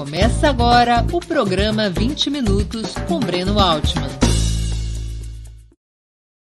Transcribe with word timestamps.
Começa 0.00 0.48
agora 0.48 1.06
o 1.12 1.20
programa 1.20 1.90
20 1.90 2.30
Minutos 2.30 2.94
com 3.06 3.20
Breno 3.20 3.60
Altman. 3.60 4.08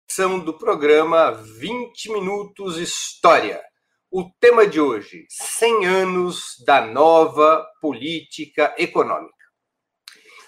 São 0.08 0.38
do 0.40 0.56
programa 0.56 1.32
20 1.32 2.12
Minutos 2.12 2.78
História. 2.78 3.60
O 4.12 4.30
tema 4.40 4.68
de 4.68 4.80
hoje: 4.80 5.26
100 5.28 5.85
anos 5.88 6.56
da 6.67 6.85
nova 6.85 7.65
política 7.81 8.76
econômica. 8.78 9.33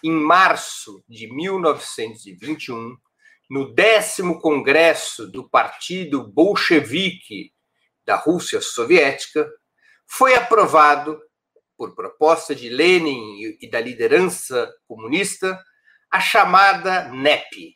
Em 0.04 0.12
março 0.12 1.04
de 1.10 1.26
1921, 1.34 2.96
no 3.50 3.74
décimo 3.74 4.40
congresso 4.40 5.26
do 5.32 5.50
Partido 5.50 6.32
Bolchevique 6.32 7.52
da 8.06 8.18
Rússia 8.18 8.62
Soviética, 8.62 9.50
foi 10.06 10.36
aprovado 10.36 11.20
por 11.78 11.96
proposta 11.96 12.54
de 12.54 12.70
Lenin 12.70 13.58
e 13.60 13.70
da 13.70 13.80
liderança 13.80 14.72
comunista, 14.88 15.60
a 16.12 16.20
chamada 16.20 17.10
NEP, 17.10 17.76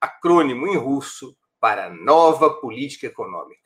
acrônimo 0.00 0.66
em 0.66 0.76
russo 0.76 1.36
para 1.60 1.90
Nova 1.90 2.60
Política 2.60 3.06
Econômica. 3.06 3.60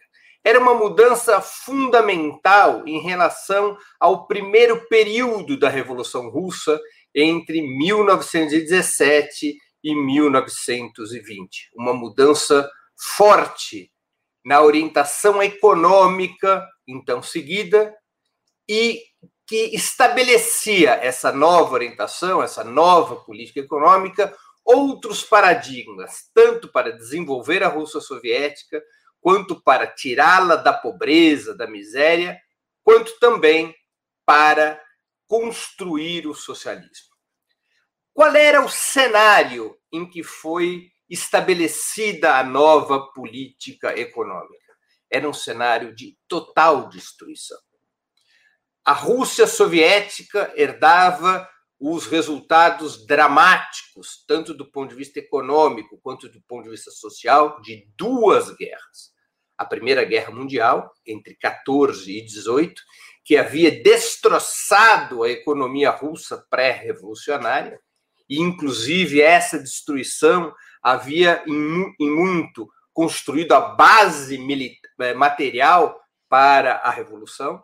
Era 0.44 0.60
uma 0.60 0.74
mudança 0.74 1.40
fundamental 1.40 2.86
em 2.86 3.00
relação 3.00 3.78
ao 3.98 4.26
primeiro 4.26 4.86
período 4.88 5.58
da 5.58 5.70
Revolução 5.70 6.28
Russa, 6.28 6.78
entre 7.14 7.62
1917 7.62 9.56
e 9.82 9.94
1920. 9.94 11.70
Uma 11.74 11.94
mudança 11.94 12.70
forte 12.94 13.90
na 14.44 14.60
orientação 14.60 15.42
econômica, 15.42 16.66
então 16.86 17.22
seguida, 17.22 17.94
e 18.68 19.02
que 19.46 19.74
estabelecia 19.74 20.92
essa 20.94 21.30
nova 21.30 21.74
orientação, 21.74 22.42
essa 22.42 22.64
nova 22.64 23.16
política 23.16 23.60
econômica, 23.60 24.34
outros 24.64 25.22
paradigmas, 25.22 26.30
tanto 26.32 26.70
para 26.72 26.96
desenvolver 26.96 27.62
a 27.62 27.68
Rússia 27.68 28.00
soviética, 28.00 28.82
quanto 29.20 29.60
para 29.62 29.86
tirá-la 29.86 30.56
da 30.56 30.72
pobreza, 30.72 31.54
da 31.54 31.66
miséria, 31.66 32.40
quanto 32.82 33.18
também 33.18 33.74
para 34.24 34.80
construir 35.26 36.26
o 36.26 36.34
socialismo. 36.34 37.14
Qual 38.12 38.34
era 38.34 38.64
o 38.64 38.68
cenário 38.68 39.76
em 39.92 40.08
que 40.08 40.22
foi 40.22 40.90
estabelecida 41.08 42.36
a 42.36 42.44
nova 42.44 43.12
política 43.12 43.98
econômica? 43.98 44.72
Era 45.10 45.28
um 45.28 45.32
cenário 45.32 45.94
de 45.94 46.16
total 46.28 46.88
destruição 46.88 47.58
a 48.84 48.92
Rússia 48.92 49.46
soviética 49.46 50.52
herdava 50.54 51.48
os 51.80 52.06
resultados 52.06 53.06
dramáticos, 53.06 54.24
tanto 54.26 54.54
do 54.54 54.70
ponto 54.70 54.90
de 54.90 54.96
vista 54.96 55.18
econômico 55.18 55.98
quanto 56.02 56.28
do 56.28 56.40
ponto 56.42 56.64
de 56.64 56.70
vista 56.70 56.90
social, 56.90 57.60
de 57.60 57.86
duas 57.96 58.54
guerras. 58.56 59.12
A 59.56 59.64
Primeira 59.64 60.04
Guerra 60.04 60.32
Mundial, 60.32 60.92
entre 61.06 61.34
14 61.36 62.10
e 62.10 62.24
18, 62.24 62.82
que 63.24 63.36
havia 63.36 63.82
destroçado 63.82 65.22
a 65.22 65.30
economia 65.30 65.90
russa 65.90 66.44
pré-revolucionária, 66.50 67.80
e 68.28 68.40
inclusive 68.40 69.20
essa 69.20 69.58
destruição 69.58 70.54
havia 70.82 71.42
em, 71.46 71.94
muito 72.00 72.68
construído 72.92 73.52
a 73.52 73.60
base 73.60 74.38
eh, 75.00 75.14
material 75.14 75.98
para 76.28 76.76
a 76.76 76.90
revolução. 76.90 77.62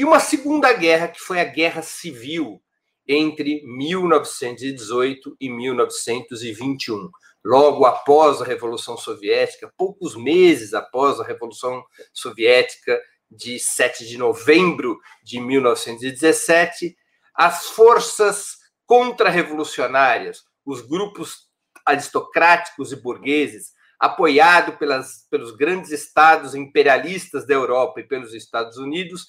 E 0.00 0.04
uma 0.04 0.18
segunda 0.18 0.72
guerra, 0.72 1.08
que 1.08 1.20
foi 1.20 1.38
a 1.38 1.44
Guerra 1.44 1.82
Civil 1.82 2.58
entre 3.06 3.60
1918 3.66 5.36
e 5.38 5.50
1921. 5.50 7.10
Logo 7.44 7.84
após 7.84 8.40
a 8.40 8.46
Revolução 8.46 8.96
Soviética, 8.96 9.70
poucos 9.76 10.16
meses 10.16 10.72
após 10.72 11.20
a 11.20 11.22
Revolução 11.22 11.84
Soviética 12.14 12.98
de 13.30 13.58
7 13.58 14.06
de 14.06 14.16
novembro 14.16 14.98
de 15.22 15.38
1917, 15.38 16.96
as 17.34 17.66
forças 17.66 18.56
contra-revolucionárias, 18.86 20.44
os 20.64 20.80
grupos 20.80 21.50
aristocráticos 21.84 22.90
e 22.90 22.96
burgueses, 22.96 23.74
apoiado 24.00 24.78
pelas, 24.78 25.26
pelos 25.30 25.54
grandes 25.54 25.90
estados 25.90 26.54
imperialistas 26.54 27.46
da 27.46 27.52
Europa 27.52 28.00
e 28.00 28.08
pelos 28.08 28.32
Estados 28.32 28.78
Unidos, 28.78 29.26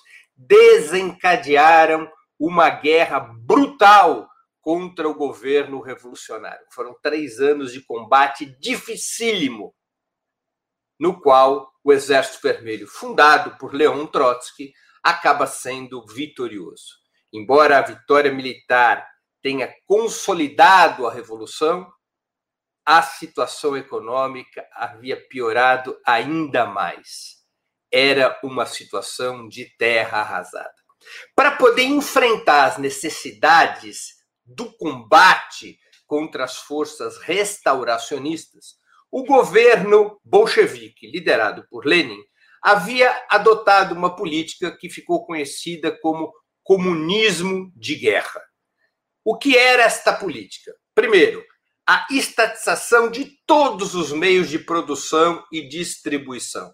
desencadearam 0.48 2.12
uma 2.40 2.70
guerra 2.70 3.20
brutal 3.20 4.28
contra 4.62 5.08
o 5.08 5.16
governo 5.16 5.82
revolucionário. 5.82 6.66
Foram 6.72 6.96
três 7.02 7.40
anos 7.40 7.72
de 7.72 7.82
combate 7.82 8.46
dificílimo, 8.60 9.74
no 11.00 11.20
qual 11.20 11.72
o 11.84 11.92
Exército 11.92 12.44
Vermelho, 12.44 12.88
fundado 12.88 13.58
por 13.58 13.74
Leon 13.74 14.06
Trotsky, 14.06 14.72
acaba 15.04 15.48
sendo 15.48 16.06
vitorioso. 16.06 17.00
Embora 17.34 17.80
a 17.80 17.82
vitória 17.82 18.32
militar 18.32 19.08
tenha 19.42 19.74
consolidado 19.88 21.08
a 21.08 21.14
revolução, 21.14 21.92
a 22.86 23.02
situação 23.02 23.76
econômica 23.76 24.68
havia 24.74 25.18
piorado 25.28 26.00
ainda 26.06 26.66
mais 26.66 27.41
era 27.92 28.40
uma 28.44 28.66
situação 28.66 29.48
de 29.48 29.66
terra 29.78 30.20
arrasada. 30.20 30.74
Para 31.36 31.52
poder 31.52 31.84
enfrentar 31.84 32.66
as 32.66 32.78
necessidades 32.78 34.16
do 34.46 34.72
combate 34.78 35.78
contra 36.06 36.44
as 36.44 36.58
forças 36.58 37.18
restauracionistas, 37.18 38.76
o 39.12 39.26
governo 39.26 40.20
bolchevique, 40.24 41.08
liderado 41.08 41.66
por 41.70 41.86
Lenin, 41.86 42.22
havia 42.62 43.26
adotado 43.30 43.96
uma 43.96 44.16
política 44.16 44.76
que 44.78 44.90
ficou 44.90 45.26
conhecida 45.26 45.92
como 46.00 46.32
comunismo 46.64 47.72
de 47.76 47.96
guerra. 47.96 48.42
O 49.26 49.38
que 49.38 49.58
era 49.58 49.84
esta 49.84 50.14
política? 50.14 50.74
Primeiro, 50.96 51.44
a 51.88 52.08
estatização 52.12 53.10
de 53.10 53.38
todos 53.46 53.96
os 53.96 54.12
meios 54.12 54.50
de 54.50 54.60
produção 54.60 55.44
e 55.52 55.68
distribuição. 55.68 56.72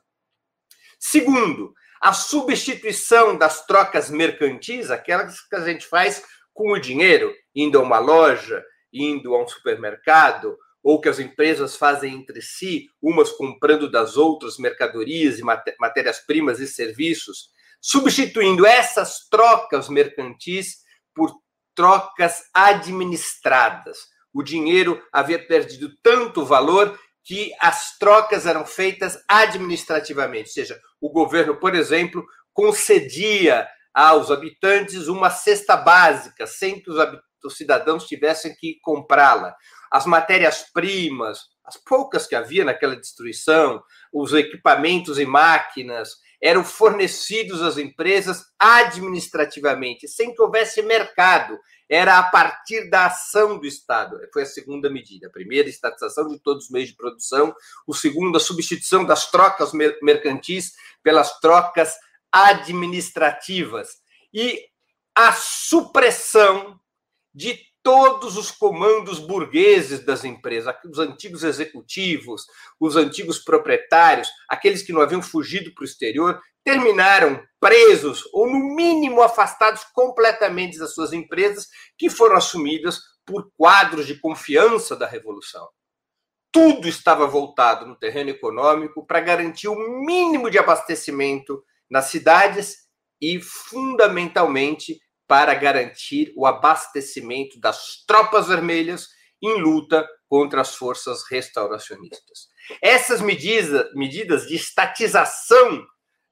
Segundo, 1.00 1.74
a 2.02 2.14
substituição 2.14 3.38
das 3.38 3.66
trocas 3.66 4.10
mercantis, 4.10 4.92
aquelas 4.92 5.42
que 5.42 5.56
a 5.56 5.62
gente 5.62 5.86
faz 5.86 6.24
com 6.54 6.72
o 6.72 6.80
dinheiro, 6.80 7.34
indo 7.56 7.80
a 7.80 7.82
uma 7.82 8.00
loja, 8.00 8.64
indo 8.92 9.36
a 9.36 9.44
um 9.44 9.48
supermercado, 9.48 10.58
ou 10.84 11.02
que 11.02 11.10
as 11.10 11.20
empresas 11.20 11.76
fazem 11.76 12.16
entre 12.16 12.42
si, 12.42 12.88
umas 13.02 13.32
comprando 13.32 13.92
das 13.92 14.16
outras 14.16 14.58
mercadorias 14.58 15.38
e 15.38 15.44
matérias-primas 15.44 16.60
e 16.60 16.68
serviços, 16.68 17.50
substituindo 17.82 18.66
essas 18.66 19.28
trocas 19.30 19.90
mercantis 19.90 20.78
por 21.14 21.32
trocas 21.76 22.44
administradas. 22.54 24.00
O 24.34 24.42
dinheiro 24.42 25.02
havia 25.12 25.46
perdido 25.46 25.92
tanto 26.02 26.46
valor 26.46 26.98
que 27.28 27.52
as 27.60 27.98
trocas 27.98 28.46
eram 28.46 28.66
feitas 28.66 29.22
administrativamente, 29.28 30.48
ou 30.48 30.54
seja, 30.54 30.80
o 31.02 31.10
governo, 31.10 31.58
por 31.58 31.76
exemplo, 31.76 32.26
concedia 32.54 33.68
aos 33.94 34.32
habitantes 34.32 35.10
uma 35.10 35.30
cesta 35.30 35.76
básica, 35.76 36.48
sem 36.48 36.82
que 36.82 36.90
os, 36.90 36.98
os 37.44 37.58
cidadãos 37.58 38.08
tivessem 38.08 38.56
que 38.56 38.80
comprá-la. 38.82 39.54
As 39.92 40.06
matérias-primas, 40.06 41.42
as 41.66 41.76
poucas 41.76 42.26
que 42.26 42.34
havia 42.34 42.64
naquela 42.64 42.96
destruição, 42.96 43.84
os 44.14 44.32
equipamentos 44.32 45.20
e 45.20 45.26
máquinas, 45.26 46.12
eram 46.42 46.64
fornecidos 46.64 47.62
às 47.62 47.78
empresas 47.78 48.46
administrativamente, 48.60 50.08
sem 50.08 50.34
que 50.34 50.42
houvesse 50.42 50.82
mercado 50.82 51.58
era 51.90 52.18
a 52.18 52.24
partir 52.24 52.90
da 52.90 53.06
ação 53.06 53.58
do 53.58 53.66
Estado. 53.66 54.20
Foi 54.34 54.44
a 54.44 54.46
segunda 54.46 54.90
medida. 54.90 55.28
A 55.28 55.32
primeira, 55.32 55.68
a 55.68 55.70
estatização 55.70 56.28
de 56.28 56.40
todos 56.40 56.66
os 56.66 56.70
meios 56.70 56.90
de 56.90 56.96
produção. 56.96 57.56
O 57.88 57.94
segundo, 57.94 58.38
a 58.38 58.42
substituição 58.42 59.06
das 59.06 59.32
trocas 59.32 59.72
mercantis 60.02 60.74
pelas 61.02 61.40
trocas 61.40 61.96
administrativas. 62.32 63.90
E 64.34 64.66
a 65.16 65.32
supressão 65.32 66.80
de 67.34 67.60
todos 67.84 68.38
os 68.38 68.52
comandos 68.52 69.20
burgueses 69.20 70.04
das 70.06 70.24
empresas, 70.26 70.76
os 70.86 71.00
antigos 71.00 71.44
executivos, 71.44 72.46
os 72.80 72.96
antigos 72.96 73.40
proprietários, 73.40 74.30
aqueles 74.50 74.82
que 74.82 74.92
não 74.92 75.02
haviam 75.02 75.22
fugido 75.22 75.74
para 75.74 75.84
o 75.84 75.86
exterior, 75.86 76.42
terminaram 76.64 77.42
presos 77.62 78.28
ou, 78.34 78.46
no 78.46 78.76
mínimo, 78.76 79.22
afastados 79.22 79.86
completamente 79.94 80.78
das 80.78 80.94
suas 80.94 81.14
empresas, 81.14 81.68
que 81.98 82.10
foram 82.10 82.36
assumidas 82.36 83.00
por 83.26 83.50
quadros 83.58 84.06
de 84.06 84.20
confiança 84.20 84.96
da 84.96 85.08
Revolução. 85.08 85.68
Tudo 86.52 86.88
estava 86.88 87.26
voltado 87.26 87.86
no 87.86 87.96
terreno 87.96 88.30
econômico 88.30 89.06
para 89.06 89.22
garantir 89.22 89.68
o 89.68 89.76
mínimo 90.06 90.50
de 90.50 90.58
abastecimento 90.58 91.64
nas 91.90 92.06
cidades 92.06 92.88
e, 93.22 93.40
fundamentalmente, 93.40 95.00
para 95.28 95.54
garantir 95.54 96.34
o 96.36 96.46
abastecimento 96.46 97.60
das 97.60 98.04
tropas 98.06 98.48
vermelhas 98.48 99.10
em 99.42 99.60
luta 99.60 100.08
contra 100.28 100.62
as 100.62 100.76
forças 100.76 101.24
restauracionistas. 101.30 102.48
Essas 102.82 103.22
medidas, 103.22 103.94
medidas 103.94 104.48
de 104.48 104.56
estatização 104.56 105.86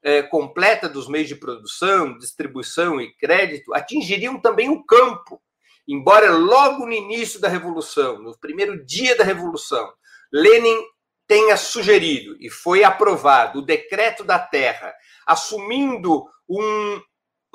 eh, 0.04 0.24
completa 0.24 0.88
dos 0.88 1.08
meios 1.08 1.28
de 1.28 1.36
produção, 1.36 2.18
distribuição 2.18 3.00
e 3.00 3.14
crédito 3.16 3.74
atingiriam 3.74 4.40
também 4.40 4.70
o 4.70 4.84
campo. 4.86 5.42
Embora 5.88 6.32
logo 6.32 6.86
no 6.86 6.94
início 6.94 7.40
da 7.40 7.48
Revolução, 7.48 8.22
no 8.22 8.38
primeiro 8.38 8.86
dia 8.86 9.16
da 9.16 9.24
Revolução, 9.24 9.92
Lenin 10.32 10.84
tenha 11.28 11.58
sugerido 11.58 12.36
e 12.40 12.50
foi 12.50 12.84
aprovado 12.84 13.60
o 13.60 13.66
decreto 13.66 14.24
da 14.24 14.40
terra, 14.40 14.94
assumindo 15.26 16.26
um, 16.50 17.02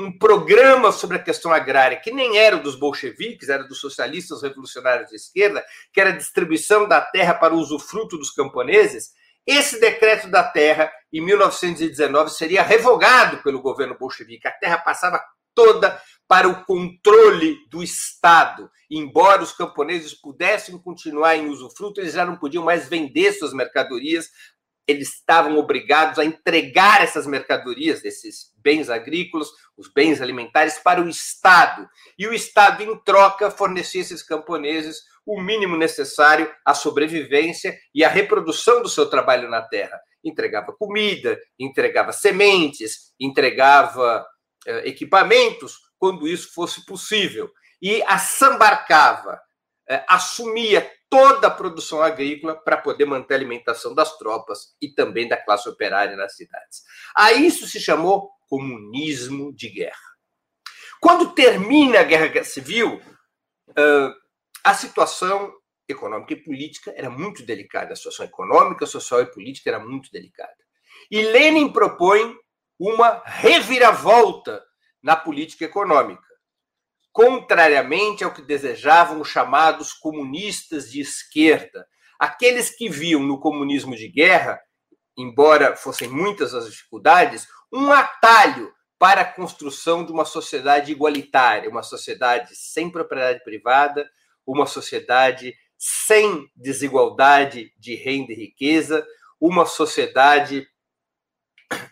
um 0.00 0.16
programa 0.16 0.92
sobre 0.92 1.16
a 1.16 1.22
questão 1.22 1.52
agrária, 1.52 2.00
que 2.00 2.10
nem 2.10 2.38
era 2.38 2.56
dos 2.56 2.74
bolcheviques, 2.74 3.48
era 3.48 3.64
dos 3.64 3.78
socialistas 3.78 4.42
revolucionários 4.42 5.10
de 5.10 5.16
esquerda, 5.16 5.64
que 5.92 6.00
era 6.00 6.10
a 6.10 6.16
distribuição 6.16 6.88
da 6.88 7.00
terra 7.00 7.34
para 7.34 7.54
o 7.54 7.58
usufruto 7.58 8.16
dos 8.16 8.30
camponeses, 8.30 9.10
esse 9.46 9.80
decreto 9.80 10.28
da 10.28 10.44
terra, 10.44 10.92
em 11.12 11.20
1919, 11.20 12.30
seria 12.30 12.62
revogado 12.62 13.42
pelo 13.42 13.60
governo 13.60 13.96
bolchevique. 13.98 14.46
A 14.46 14.52
terra 14.52 14.78
passava 14.78 15.20
toda 15.54 16.00
para 16.28 16.48
o 16.48 16.64
controle 16.64 17.56
do 17.68 17.82
Estado. 17.82 18.70
Embora 18.88 19.42
os 19.42 19.52
camponeses 19.52 20.14
pudessem 20.14 20.78
continuar 20.78 21.36
em 21.36 21.48
usufruto, 21.48 22.00
eles 22.00 22.12
já 22.14 22.24
não 22.24 22.36
podiam 22.36 22.64
mais 22.64 22.88
vender 22.88 23.32
suas 23.32 23.52
mercadorias 23.52 24.28
eles 24.90 25.14
estavam 25.14 25.56
obrigados 25.56 26.18
a 26.18 26.24
entregar 26.24 27.02
essas 27.02 27.26
mercadorias, 27.26 28.04
esses 28.04 28.52
bens 28.56 28.90
agrícolas, 28.90 29.48
os 29.76 29.92
bens 29.92 30.20
alimentares, 30.20 30.78
para 30.78 31.00
o 31.00 31.08
Estado. 31.08 31.88
E 32.18 32.26
o 32.26 32.34
Estado, 32.34 32.82
em 32.82 32.96
troca, 33.02 33.50
fornecia 33.50 34.00
esses 34.00 34.22
camponeses 34.22 34.98
o 35.26 35.40
mínimo 35.40 35.76
necessário 35.76 36.52
à 36.64 36.74
sobrevivência 36.74 37.78
e 37.94 38.04
à 38.04 38.08
reprodução 38.08 38.82
do 38.82 38.88
seu 38.88 39.08
trabalho 39.08 39.48
na 39.48 39.62
terra. 39.62 40.00
Entregava 40.24 40.72
comida, 40.72 41.38
entregava 41.58 42.12
sementes, 42.12 43.14
entregava 43.18 44.26
eh, 44.66 44.88
equipamentos, 44.88 45.74
quando 45.98 46.26
isso 46.26 46.52
fosse 46.52 46.84
possível. 46.84 47.50
E 47.80 48.02
assambarcava, 48.02 49.40
eh, 49.90 50.04
assumia 50.06 50.88
toda 51.08 51.48
a 51.48 51.50
produção 51.50 52.00
agrícola 52.00 52.54
para 52.54 52.76
poder 52.76 53.06
manter 53.06 53.34
a 53.34 53.36
alimentação 53.38 53.92
das 53.92 54.16
tropas 54.16 54.76
e 54.80 54.88
também 54.88 55.26
da 55.26 55.36
classe 55.36 55.68
operária 55.68 56.16
nas 56.16 56.36
cidades. 56.36 56.84
A 57.12 57.32
isso 57.32 57.66
se 57.66 57.80
chamou 57.80 58.30
comunismo 58.48 59.52
de 59.52 59.68
guerra. 59.68 59.98
Quando 61.00 61.34
termina 61.34 61.98
a 61.98 62.04
guerra 62.04 62.44
civil, 62.44 63.02
a 64.62 64.74
situação 64.74 65.52
econômica 65.88 66.34
e 66.34 66.44
política 66.44 66.94
era 66.96 67.10
muito 67.10 67.42
delicada. 67.44 67.92
A 67.92 67.96
situação 67.96 68.24
econômica, 68.24 68.86
social 68.86 69.22
e 69.22 69.26
política 69.26 69.70
era 69.70 69.80
muito 69.80 70.08
delicada. 70.12 70.54
E 71.10 71.20
Lenin 71.20 71.72
propõe 71.72 72.36
uma 72.78 73.20
reviravolta 73.26 74.62
na 75.02 75.16
política 75.16 75.64
econômica 75.64 76.29
contrariamente 77.12 78.22
ao 78.22 78.32
que 78.32 78.42
desejavam 78.42 79.20
os 79.20 79.28
chamados 79.28 79.92
comunistas 79.92 80.90
de 80.90 81.00
esquerda, 81.00 81.86
aqueles 82.18 82.70
que 82.70 82.88
viam 82.88 83.22
no 83.22 83.40
comunismo 83.40 83.96
de 83.96 84.08
guerra, 84.08 84.60
embora 85.16 85.76
fossem 85.76 86.08
muitas 86.08 86.54
as 86.54 86.66
dificuldades, 86.66 87.48
um 87.72 87.90
atalho 87.90 88.72
para 88.98 89.22
a 89.22 89.32
construção 89.32 90.04
de 90.04 90.12
uma 90.12 90.24
sociedade 90.24 90.92
igualitária, 90.92 91.70
uma 91.70 91.82
sociedade 91.82 92.54
sem 92.54 92.90
propriedade 92.90 93.42
privada, 93.42 94.08
uma 94.46 94.66
sociedade 94.66 95.54
sem 95.78 96.48
desigualdade 96.54 97.72
de 97.78 97.94
renda 97.94 98.32
e 98.32 98.36
riqueza, 98.36 99.06
uma 99.40 99.64
sociedade 99.64 100.68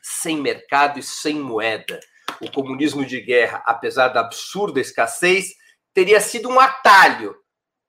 sem 0.03 0.37
mercado 0.37 0.99
e 0.99 1.03
sem 1.03 1.37
moeda 1.37 1.99
o 2.41 2.51
comunismo 2.51 3.05
de 3.05 3.21
guerra, 3.21 3.63
apesar 3.67 4.09
da 4.09 4.21
absurda 4.21 4.81
escassez, 4.81 5.55
teria 5.93 6.21
sido 6.21 6.49
um 6.49 6.61
atalho 6.61 7.37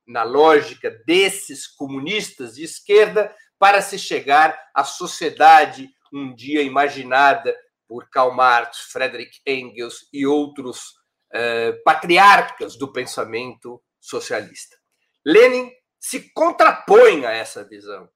na 0.07 0.23
lógica 0.23 0.89
desses 1.05 1.67
comunistas 1.67 2.55
de 2.55 2.63
esquerda 2.63 3.33
para 3.59 3.81
se 3.81 3.99
chegar 3.99 4.59
à 4.73 4.83
sociedade 4.83 5.89
um 6.11 6.33
dia 6.33 6.63
imaginada 6.63 7.55
por 7.87 8.09
Karl 8.09 8.33
Marx, 8.33 8.91
Friedrich 8.91 9.41
Engels 9.45 10.07
e 10.11 10.25
outros 10.25 10.95
eh, 11.31 11.73
patriarcas 11.83 12.75
do 12.75 12.91
pensamento 12.91 13.81
socialista. 13.99 14.77
Lenin 15.25 15.71
se 15.99 16.31
contrapõe 16.33 17.25
a 17.25 17.31
essa 17.31 17.63
visão. 17.63 18.09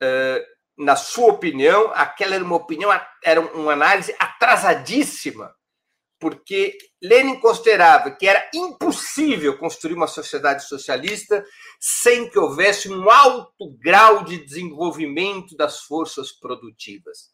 Eh, 0.00 0.46
na 0.76 0.94
sua 0.94 1.32
opinião, 1.32 1.90
aquela 1.94 2.34
era 2.34 2.44
uma 2.44 2.56
opinião, 2.56 2.90
era 3.24 3.40
uma 3.40 3.72
análise 3.72 4.14
atrasadíssima, 4.18 5.54
porque 6.18 6.76
Lenin 7.02 7.40
considerava 7.40 8.10
que 8.10 8.26
era 8.26 8.50
impossível 8.54 9.58
construir 9.58 9.94
uma 9.94 10.06
sociedade 10.06 10.66
socialista 10.66 11.44
sem 11.80 12.28
que 12.28 12.38
houvesse 12.38 12.90
um 12.90 13.10
alto 13.10 13.76
grau 13.78 14.24
de 14.24 14.44
desenvolvimento 14.44 15.56
das 15.56 15.80
forças 15.80 16.32
produtivas. 16.32 17.30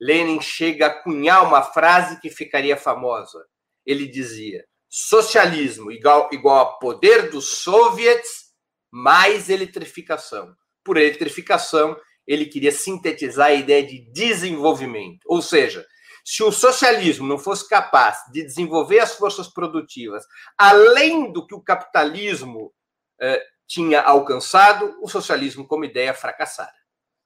Lenin 0.00 0.40
chega 0.40 0.86
a 0.86 1.02
cunhar 1.02 1.46
uma 1.46 1.62
frase 1.62 2.20
que 2.20 2.28
ficaria 2.28 2.76
famosa. 2.76 3.46
Ele 3.86 4.06
dizia: 4.06 4.64
socialismo 4.88 5.90
igual, 5.92 6.28
igual 6.32 6.58
a 6.58 6.78
poder 6.78 7.30
dos 7.30 7.58
soviets 7.58 8.52
mais 8.90 9.48
eletrificação. 9.48 10.54
Por 10.84 10.96
eletrificação, 10.96 11.96
ele 12.26 12.46
queria 12.46 12.72
sintetizar 12.72 13.48
a 13.48 13.54
ideia 13.54 13.84
de 13.84 14.10
desenvolvimento. 14.12 15.20
Ou 15.26 15.42
seja, 15.42 15.84
se 16.24 16.42
o 16.42 16.52
socialismo 16.52 17.26
não 17.26 17.38
fosse 17.38 17.68
capaz 17.68 18.18
de 18.32 18.44
desenvolver 18.44 19.00
as 19.00 19.14
forças 19.14 19.48
produtivas 19.48 20.24
além 20.56 21.32
do 21.32 21.46
que 21.46 21.54
o 21.54 21.60
capitalismo 21.60 22.72
eh, 23.20 23.42
tinha 23.66 24.02
alcançado, 24.02 24.96
o 25.00 25.08
socialismo, 25.08 25.66
como 25.66 25.84
ideia, 25.84 26.12
fracassara. 26.12 26.72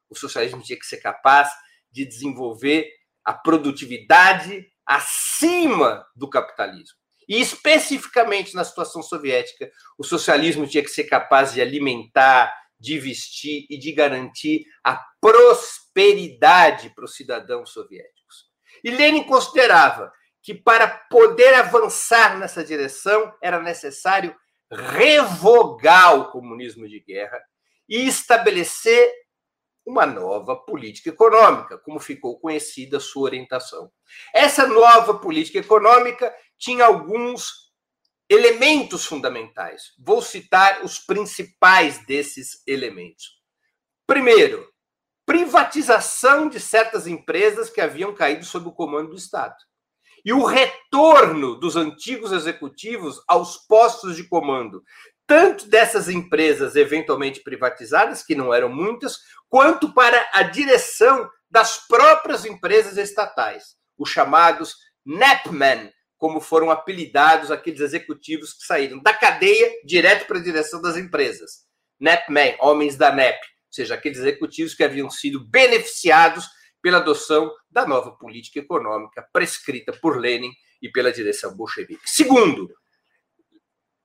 O 0.09 0.17
socialismo 0.17 0.63
tinha 0.63 0.79
que 0.79 0.87
ser 0.87 0.99
capaz 0.99 1.51
de 1.91 2.05
desenvolver 2.05 2.89
a 3.25 3.33
produtividade 3.33 4.65
acima 4.87 6.07
do 6.15 6.31
capitalismo. 6.31 6.97
E 7.29 7.41
especificamente 7.41 8.55
na 8.55 8.65
situação 8.65 9.03
soviética, 9.03 9.69
o 9.99 10.05
socialismo 10.05 10.67
tinha 10.67 10.85
que 10.85 10.91
ser 10.91 11.05
capaz 11.05 11.53
de 11.53 11.61
alimentar, 11.61 12.55
de 12.79 12.99
vestir 12.99 13.67
e 13.71 13.79
de 13.79 13.93
garantir 13.93 14.65
a 14.85 15.03
prosperidade 15.21 16.91
para 16.95 17.05
os 17.05 17.15
cidadãos 17.15 17.73
soviéticos. 17.73 18.47
E 18.85 18.91
Lenin 18.91 19.25
considerava 19.25 20.13
que 20.43 20.55
para 20.55 20.87
poder 20.87 21.55
avançar 21.55 22.39
nessa 22.39 22.65
direção 22.65 23.35
era 23.43 23.61
necessário 23.61 24.37
revogar 24.71 26.19
o 26.19 26.31
comunismo 26.31 26.89
de 26.89 27.01
guerra 27.01 27.41
e 27.89 28.07
estabelecer 28.07 29.13
uma 29.85 30.05
nova 30.05 30.57
política 30.57 31.11
econômica, 31.11 31.79
como 31.79 32.01
ficou 32.01 32.41
conhecida 32.41 32.97
a 32.97 33.01
sua 33.01 33.25
orientação. 33.25 33.91
Essa 34.35 34.67
nova 34.67 35.19
política 35.19 35.59
econômica 35.59 36.35
tinha 36.59 36.85
alguns 36.85 37.66
elementos 38.29 39.05
fundamentais. 39.05 39.93
Vou 39.99 40.21
citar 40.21 40.85
os 40.85 40.99
principais 40.99 42.05
desses 42.07 42.63
elementos. 42.67 43.37
Primeiro, 44.07 44.69
privatização 45.25 46.49
de 46.49 46.61
certas 46.61 47.07
empresas 47.07 47.69
que 47.71 47.81
haviam 47.81 48.15
caído 48.15 48.45
sob 48.45 48.69
o 48.69 48.73
comando 48.73 49.11
do 49.11 49.17
Estado. 49.17 49.57
E 50.25 50.33
o 50.33 50.45
retorno 50.45 51.55
dos 51.55 51.77
antigos 51.77 52.33
executivos 52.33 53.21
aos 53.29 53.57
postos 53.57 54.17
de 54.17 54.25
comando, 54.25 54.83
tanto 55.27 55.69
dessas 55.69 56.09
empresas 56.09 56.75
eventualmente 56.77 57.43
privatizadas, 57.43 58.25
que 58.25 58.35
não 58.35 58.53
eram 58.53 58.69
muitas, 58.69 59.19
quanto 59.49 59.93
para 59.93 60.29
a 60.33 60.43
direção 60.43 61.29
das 61.51 61.87
próprias 61.87 62.45
empresas 62.45 62.97
estatais, 62.97 63.77
os 63.97 64.11
chamados 64.11 64.77
NEPMEN, 65.05 65.93
como 66.19 66.41
foram 66.41 66.71
apelidados 66.71 67.51
aqueles 67.51 67.81
executivos 67.81 68.53
que 68.55 68.65
saíram 68.65 69.01
da 69.01 69.13
cadeia 69.13 69.71
direto 69.85 70.27
para 70.27 70.39
a 70.39 70.43
direção 70.43 70.81
das 70.81 70.97
empresas. 70.97 71.67
NEPMEN, 72.01 72.57
homens 72.61 72.97
da 72.97 73.13
NEP, 73.13 73.37
ou 73.37 73.73
seja, 73.73 73.95
aqueles 73.95 74.19
executivos 74.19 74.75
que 74.75 74.85
haviam 74.85 75.11
sido 75.11 75.47
beneficiados 75.47 76.49
pela 76.83 76.99
adoção 76.99 77.53
da 77.71 77.87
nova 77.87 78.13
política 78.13 78.61
econômica 78.61 79.27
prescrita 79.33 79.93
por 79.93 80.19
Lenin 80.19 80.53
e 80.81 80.91
pela 80.91 81.13
direção 81.13 81.55
bolchevique. 81.57 82.03
Segundo, 82.05 82.71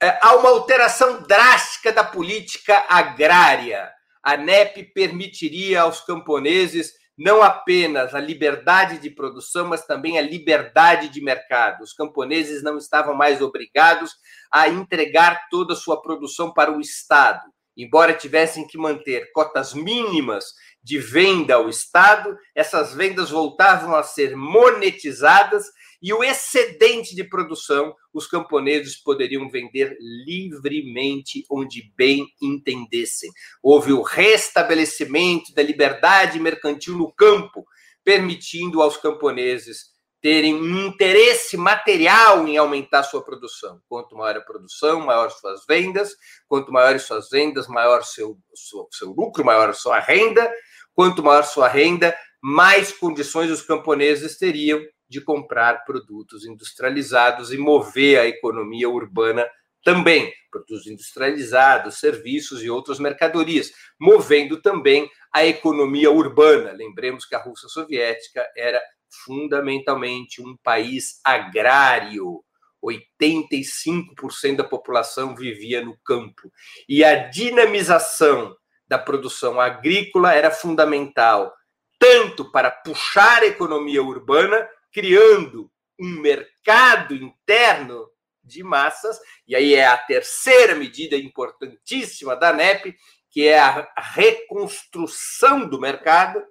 é, 0.02 0.18
há 0.22 0.36
uma 0.36 0.50
alteração 0.50 1.22
drástica 1.24 1.94
da 1.94 2.04
política 2.04 2.86
agrária. 2.90 3.92
A 4.24 4.36
NEP 4.36 4.84
permitiria 4.94 5.82
aos 5.82 6.02
camponeses 6.02 6.94
não 7.18 7.42
apenas 7.42 8.16
a 8.16 8.20
liberdade 8.20 8.98
de 8.98 9.10
produção, 9.10 9.68
mas 9.68 9.86
também 9.86 10.18
a 10.18 10.22
liberdade 10.22 11.10
de 11.10 11.22
mercado. 11.22 11.82
Os 11.84 11.94
camponeses 11.94 12.64
não 12.64 12.78
estavam 12.78 13.14
mais 13.14 13.42
obrigados 13.42 14.12
a 14.52 14.68
entregar 14.68 15.48
toda 15.50 15.74
a 15.74 15.78
sua 15.78 16.02
produção 16.02 16.54
para 16.54 16.72
o 16.72 16.82
Estado. 16.82 17.42
Embora 17.78 18.14
tivessem 18.14 18.68
que 18.68 18.78
manter 18.78 19.32
cotas 19.32 19.74
mínimas 19.74 20.46
de 20.84 21.00
venda 21.00 21.56
ao 21.56 21.70
Estado, 21.70 22.38
essas 22.56 22.94
vendas 22.94 23.30
voltavam 23.30 23.96
a 23.96 24.04
ser 24.04 24.36
monetizadas 24.36 25.66
e 26.02 26.12
o 26.14 26.24
excedente 26.24 27.16
de 27.16 27.24
produção 27.24 27.96
os 28.14 28.28
camponeses 28.28 28.96
poderiam 28.96 29.50
vender 29.50 29.96
livremente 30.26 31.46
onde 31.50 31.92
bem 31.96 32.28
entendessem. 32.42 33.30
Houve 33.62 33.94
o 33.94 34.02
restabelecimento 34.02 35.54
da 35.54 35.62
liberdade 35.62 36.40
mercantil 36.40 36.98
no 36.98 37.14
campo, 37.14 37.66
permitindo 38.04 38.82
aos 38.82 38.98
camponeses 38.98 39.92
terem 40.22 40.54
um 40.54 40.88
interesse 40.88 41.58
material 41.58 42.48
em 42.48 42.56
aumentar 42.56 43.04
sua 43.04 43.24
produção. 43.24 43.82
Quanto 43.90 44.16
maior 44.16 44.38
a 44.38 44.42
produção, 44.42 45.02
maior 45.02 45.30
suas 45.32 45.66
vendas. 45.68 46.16
Quanto 46.48 46.72
maiores 46.72 47.04
suas 47.04 47.30
vendas, 47.30 47.68
maior 47.68 48.04
seu, 48.04 48.38
seu, 48.54 48.88
seu 48.92 49.10
lucro, 49.10 49.44
maior 49.44 49.74
sua 49.74 50.00
renda. 50.00 50.52
Quanto 50.94 51.24
maior 51.24 51.44
sua 51.44 51.68
renda, 51.68 52.16
mais 52.40 52.92
condições 52.92 53.50
os 53.50 53.62
camponeses 53.64 54.38
teriam 54.38 54.80
de 55.12 55.20
comprar 55.20 55.84
produtos 55.84 56.46
industrializados 56.46 57.52
e 57.52 57.58
mover 57.58 58.18
a 58.18 58.26
economia 58.26 58.90
urbana 58.90 59.46
também, 59.84 60.32
produtos 60.50 60.88
industrializados, 60.88 62.00
serviços 62.00 62.64
e 62.64 62.70
outras 62.70 62.98
mercadorias, 62.98 63.74
movendo 64.00 64.62
também 64.62 65.12
a 65.34 65.46
economia 65.46 66.10
urbana. 66.10 66.72
Lembremos 66.72 67.26
que 67.26 67.36
a 67.36 67.42
Rússia 67.42 67.68
Soviética 67.68 68.48
era 68.56 68.82
fundamentalmente 69.26 70.42
um 70.42 70.56
país 70.64 71.20
agrário. 71.26 72.42
85% 72.84 74.56
da 74.56 74.64
população 74.64 75.36
vivia 75.36 75.86
no 75.86 75.96
campo. 76.04 76.52
E 76.90 77.04
a 77.04 77.28
dinamização 77.30 78.56
da 78.88 78.98
produção 78.98 79.62
agrícola 79.62 80.34
era 80.34 80.50
fundamental, 80.50 81.54
tanto 82.00 82.52
para 82.52 82.72
puxar 82.72 83.44
a 83.44 83.46
economia 83.46 84.02
urbana, 84.02 84.68
criando 84.92 85.72
um 86.00 86.20
mercado 86.20 87.14
interno 87.14 88.10
de 88.44 88.64
massas, 88.64 89.20
e 89.48 89.56
aí 89.56 89.76
é 89.76 89.86
a 89.86 89.98
terceira 89.98 90.76
medida 90.76 91.16
importantíssima 91.16 92.36
da 92.36 92.52
NEP, 92.52 92.96
que 93.30 93.48
é 93.48 93.60
a 93.60 93.90
reconstrução 93.98 95.68
do 95.68 95.80
mercado, 95.80 96.44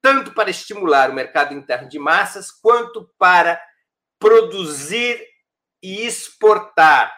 tanto 0.00 0.32
para 0.32 0.50
estimular 0.50 1.10
o 1.10 1.14
mercado 1.14 1.52
interno 1.52 1.88
de 1.88 1.98
massas, 1.98 2.50
quanto 2.50 3.10
para 3.18 3.60
produzir 4.18 5.20
e 5.82 6.06
exportar, 6.06 7.14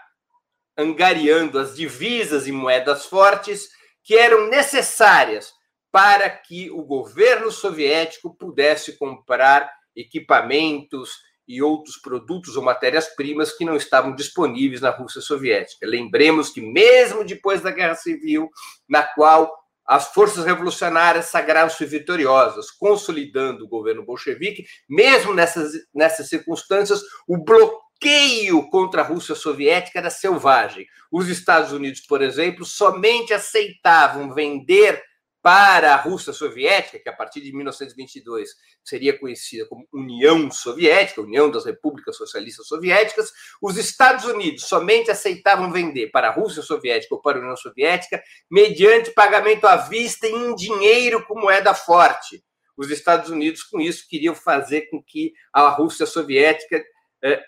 angariando 0.77 1.59
as 1.59 1.77
divisas 1.77 2.47
e 2.47 2.53
moedas 2.53 3.07
fortes 3.07 3.69
que 4.03 4.17
eram 4.17 4.49
necessárias 4.49 5.53
para 5.93 6.29
que 6.31 6.71
o 6.71 6.83
governo 6.83 7.50
soviético 7.50 8.35
pudesse 8.35 8.97
comprar 8.97 9.71
equipamentos 10.00 11.26
e 11.47 11.62
outros 11.62 11.97
produtos 11.97 12.57
ou 12.57 12.62
matérias-primas 12.62 13.52
que 13.52 13.64
não 13.64 13.75
estavam 13.75 14.14
disponíveis 14.14 14.83
na 14.83 14.90
Rússia 14.90 15.23
Soviética. 15.23 15.87
Lembremos 15.87 16.50
que, 16.50 16.61
mesmo 16.61 17.25
depois 17.25 17.62
da 17.62 17.71
Guerra 17.71 17.95
Civil, 17.95 18.50
na 18.87 19.02
qual 19.02 19.50
as 19.87 20.12
forças 20.12 20.45
revolucionárias 20.45 21.26
sagraram-se 21.26 21.83
vitoriosas, 21.87 22.71
consolidando 22.71 23.64
o 23.64 23.69
governo 23.69 24.05
bolchevique, 24.05 24.67
mesmo 24.87 25.33
nessas, 25.33 25.73
nessas 25.95 26.28
circunstâncias, 26.28 27.00
o 27.26 27.43
bloqueio 27.43 28.69
contra 28.69 29.00
a 29.00 29.05
Rússia 29.05 29.35
Soviética 29.35 29.99
era 29.99 30.11
selvagem. 30.11 30.87
Os 31.11 31.31
Estados 31.31 31.73
Unidos, 31.73 32.02
por 32.02 32.21
exemplo, 32.21 32.67
somente 32.67 33.33
aceitavam 33.33 34.35
vender 34.35 35.02
para 35.49 35.95
a 35.95 35.97
Rússia 35.97 36.35
Soviética, 36.35 36.99
que 36.99 37.09
a 37.09 37.12
partir 37.12 37.40
de 37.40 37.55
1922 37.55 38.50
seria 38.85 39.19
conhecida 39.19 39.64
como 39.64 39.88
União 39.90 40.50
Soviética, 40.50 41.23
União 41.23 41.50
das 41.50 41.64
Repúblicas 41.64 42.19
Socialistas 42.19 42.67
Soviéticas, 42.67 43.33
os 43.62 43.78
Estados 43.78 44.26
Unidos 44.26 44.64
somente 44.64 45.11
aceitavam 45.11 45.73
vender 45.73 46.09
para 46.09 46.28
a 46.28 46.33
Rússia 46.33 46.61
Soviética 46.61 47.14
ou 47.14 47.23
para 47.23 47.38
a 47.38 47.40
União 47.40 47.57
Soviética 47.57 48.23
mediante 48.50 49.11
pagamento 49.12 49.67
à 49.67 49.76
vista 49.76 50.26
em 50.26 50.55
dinheiro 50.55 51.25
com 51.25 51.40
moeda 51.40 51.73
forte. 51.73 52.45
Os 52.76 52.90
Estados 52.90 53.31
Unidos, 53.31 53.62
com 53.62 53.81
isso, 53.81 54.07
queriam 54.07 54.35
fazer 54.35 54.90
com 54.90 55.02
que 55.02 55.33
a 55.50 55.67
Rússia 55.71 56.05
Soviética 56.05 56.85
eh, 57.25 57.43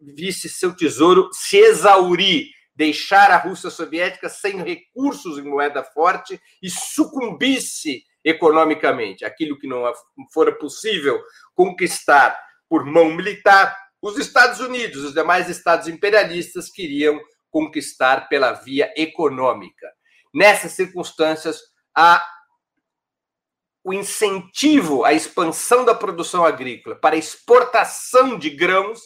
visse 0.00 0.48
seu 0.48 0.74
tesouro 0.74 1.28
se 1.34 1.58
exaurir 1.58 2.46
deixar 2.74 3.30
a 3.30 3.36
Rússia 3.36 3.70
soviética 3.70 4.28
sem 4.28 4.62
recursos 4.62 5.38
em 5.38 5.42
moeda 5.42 5.82
forte 5.82 6.40
e 6.62 6.70
sucumbisse 6.70 8.04
economicamente. 8.24 9.24
Aquilo 9.24 9.58
que 9.58 9.66
não 9.66 9.84
fora 10.32 10.52
possível 10.52 11.20
conquistar 11.54 12.38
por 12.68 12.84
mão 12.84 13.12
militar, 13.12 13.76
os 14.00 14.18
Estados 14.18 14.60
Unidos, 14.60 15.04
os 15.04 15.14
demais 15.14 15.48
estados 15.48 15.86
imperialistas 15.86 16.70
queriam 16.70 17.20
conquistar 17.50 18.28
pela 18.28 18.52
via 18.52 18.92
econômica. 18.96 19.86
Nessas 20.34 20.72
circunstâncias, 20.72 21.60
a 21.94 22.26
o 23.84 23.92
incentivo 23.92 25.04
à 25.04 25.12
expansão 25.12 25.84
da 25.84 25.94
produção 25.94 26.44
agrícola 26.44 26.94
para 26.94 27.16
exportação 27.16 28.38
de 28.38 28.48
grãos 28.48 29.00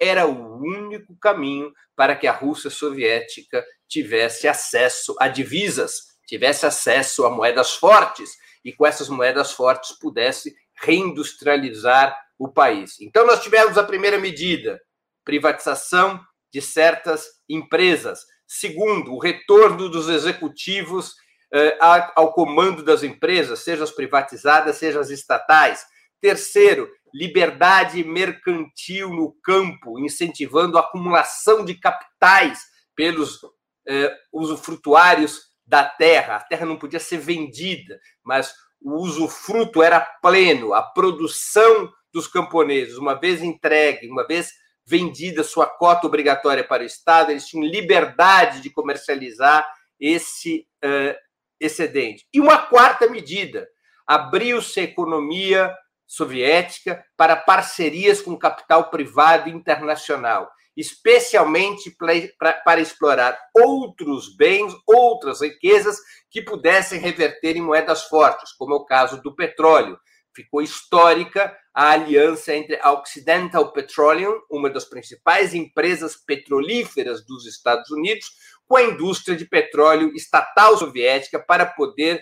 era 0.00 0.26
o 0.26 0.56
único 0.56 1.14
caminho 1.16 1.72
para 1.94 2.16
que 2.16 2.26
a 2.26 2.32
Rússia 2.32 2.70
soviética 2.70 3.64
tivesse 3.86 4.48
acesso 4.48 5.14
a 5.20 5.28
divisas, 5.28 6.18
tivesse 6.26 6.64
acesso 6.64 7.26
a 7.26 7.30
moedas 7.30 7.74
fortes 7.74 8.30
e 8.64 8.72
com 8.72 8.86
essas 8.86 9.08
moedas 9.08 9.52
fortes 9.52 9.92
pudesse 9.92 10.54
reindustrializar 10.74 12.16
o 12.38 12.48
país. 12.48 12.98
Então 13.00 13.26
nós 13.26 13.42
tivemos 13.42 13.76
a 13.76 13.84
primeira 13.84 14.18
medida, 14.18 14.80
privatização 15.24 16.18
de 16.52 16.62
certas 16.62 17.26
empresas. 17.48 18.24
Segundo, 18.46 19.12
o 19.12 19.18
retorno 19.18 19.88
dos 19.88 20.08
executivos 20.08 21.14
eh, 21.52 21.76
ao 21.80 22.32
comando 22.32 22.82
das 22.82 23.02
empresas, 23.02 23.60
seja 23.60 23.84
as 23.84 23.90
privatizadas, 23.90 24.76
seja 24.76 25.00
as 25.00 25.10
estatais. 25.10 25.84
Terceiro, 26.20 26.88
liberdade 27.14 28.02
mercantil 28.04 29.10
no 29.10 29.32
campo, 29.42 29.98
incentivando 29.98 30.76
a 30.76 30.80
acumulação 30.80 31.64
de 31.64 31.74
capitais 31.74 32.60
pelos 32.94 33.40
eh, 33.88 34.14
usufrutuários 34.32 35.50
da 35.66 35.84
terra. 35.84 36.36
A 36.36 36.40
terra 36.40 36.66
não 36.66 36.76
podia 36.76 37.00
ser 37.00 37.18
vendida, 37.18 37.98
mas 38.22 38.52
o 38.80 38.94
usufruto 38.96 39.82
era 39.82 40.00
pleno, 40.00 40.72
a 40.72 40.82
produção 40.82 41.90
dos 42.12 42.26
camponeses, 42.26 42.96
uma 42.96 43.14
vez 43.14 43.42
entregue, 43.42 44.08
uma 44.10 44.26
vez 44.26 44.52
vendida 44.86 45.44
sua 45.44 45.66
cota 45.66 46.06
obrigatória 46.06 46.64
para 46.64 46.82
o 46.82 46.86
Estado, 46.86 47.30
eles 47.30 47.46
tinham 47.46 47.64
liberdade 47.64 48.60
de 48.60 48.70
comercializar 48.70 49.64
esse 50.00 50.66
uh, 50.84 51.14
excedente. 51.60 52.26
E 52.34 52.40
uma 52.40 52.58
quarta 52.58 53.08
medida, 53.08 53.68
abriu-se 54.06 54.80
a 54.80 54.82
economia 54.82 55.72
soviética 56.10 57.04
para 57.16 57.36
parcerias 57.36 58.20
com 58.20 58.36
capital 58.36 58.90
privado 58.90 59.48
internacional, 59.48 60.50
especialmente 60.76 61.96
para 62.64 62.80
explorar 62.80 63.38
outros 63.54 64.34
bens, 64.36 64.74
outras 64.84 65.40
riquezas 65.40 65.98
que 66.28 66.42
pudessem 66.42 66.98
reverter 66.98 67.56
em 67.56 67.62
moedas 67.62 68.02
fortes, 68.06 68.52
como 68.54 68.74
é 68.74 68.76
o 68.76 68.84
caso 68.84 69.22
do 69.22 69.36
petróleo. 69.36 69.96
Ficou 70.34 70.60
histórica 70.60 71.56
a 71.72 71.90
aliança 71.90 72.56
entre 72.56 72.76
a 72.82 72.90
Occidental 72.90 73.72
Petroleum, 73.72 74.40
uma 74.50 74.68
das 74.68 74.86
principais 74.86 75.54
empresas 75.54 76.16
petrolíferas 76.16 77.24
dos 77.24 77.46
Estados 77.46 77.88
Unidos, 77.90 78.26
com 78.66 78.76
a 78.76 78.82
indústria 78.82 79.36
de 79.36 79.44
petróleo 79.44 80.12
estatal 80.16 80.76
soviética 80.76 81.38
para 81.38 81.66
poder 81.66 82.20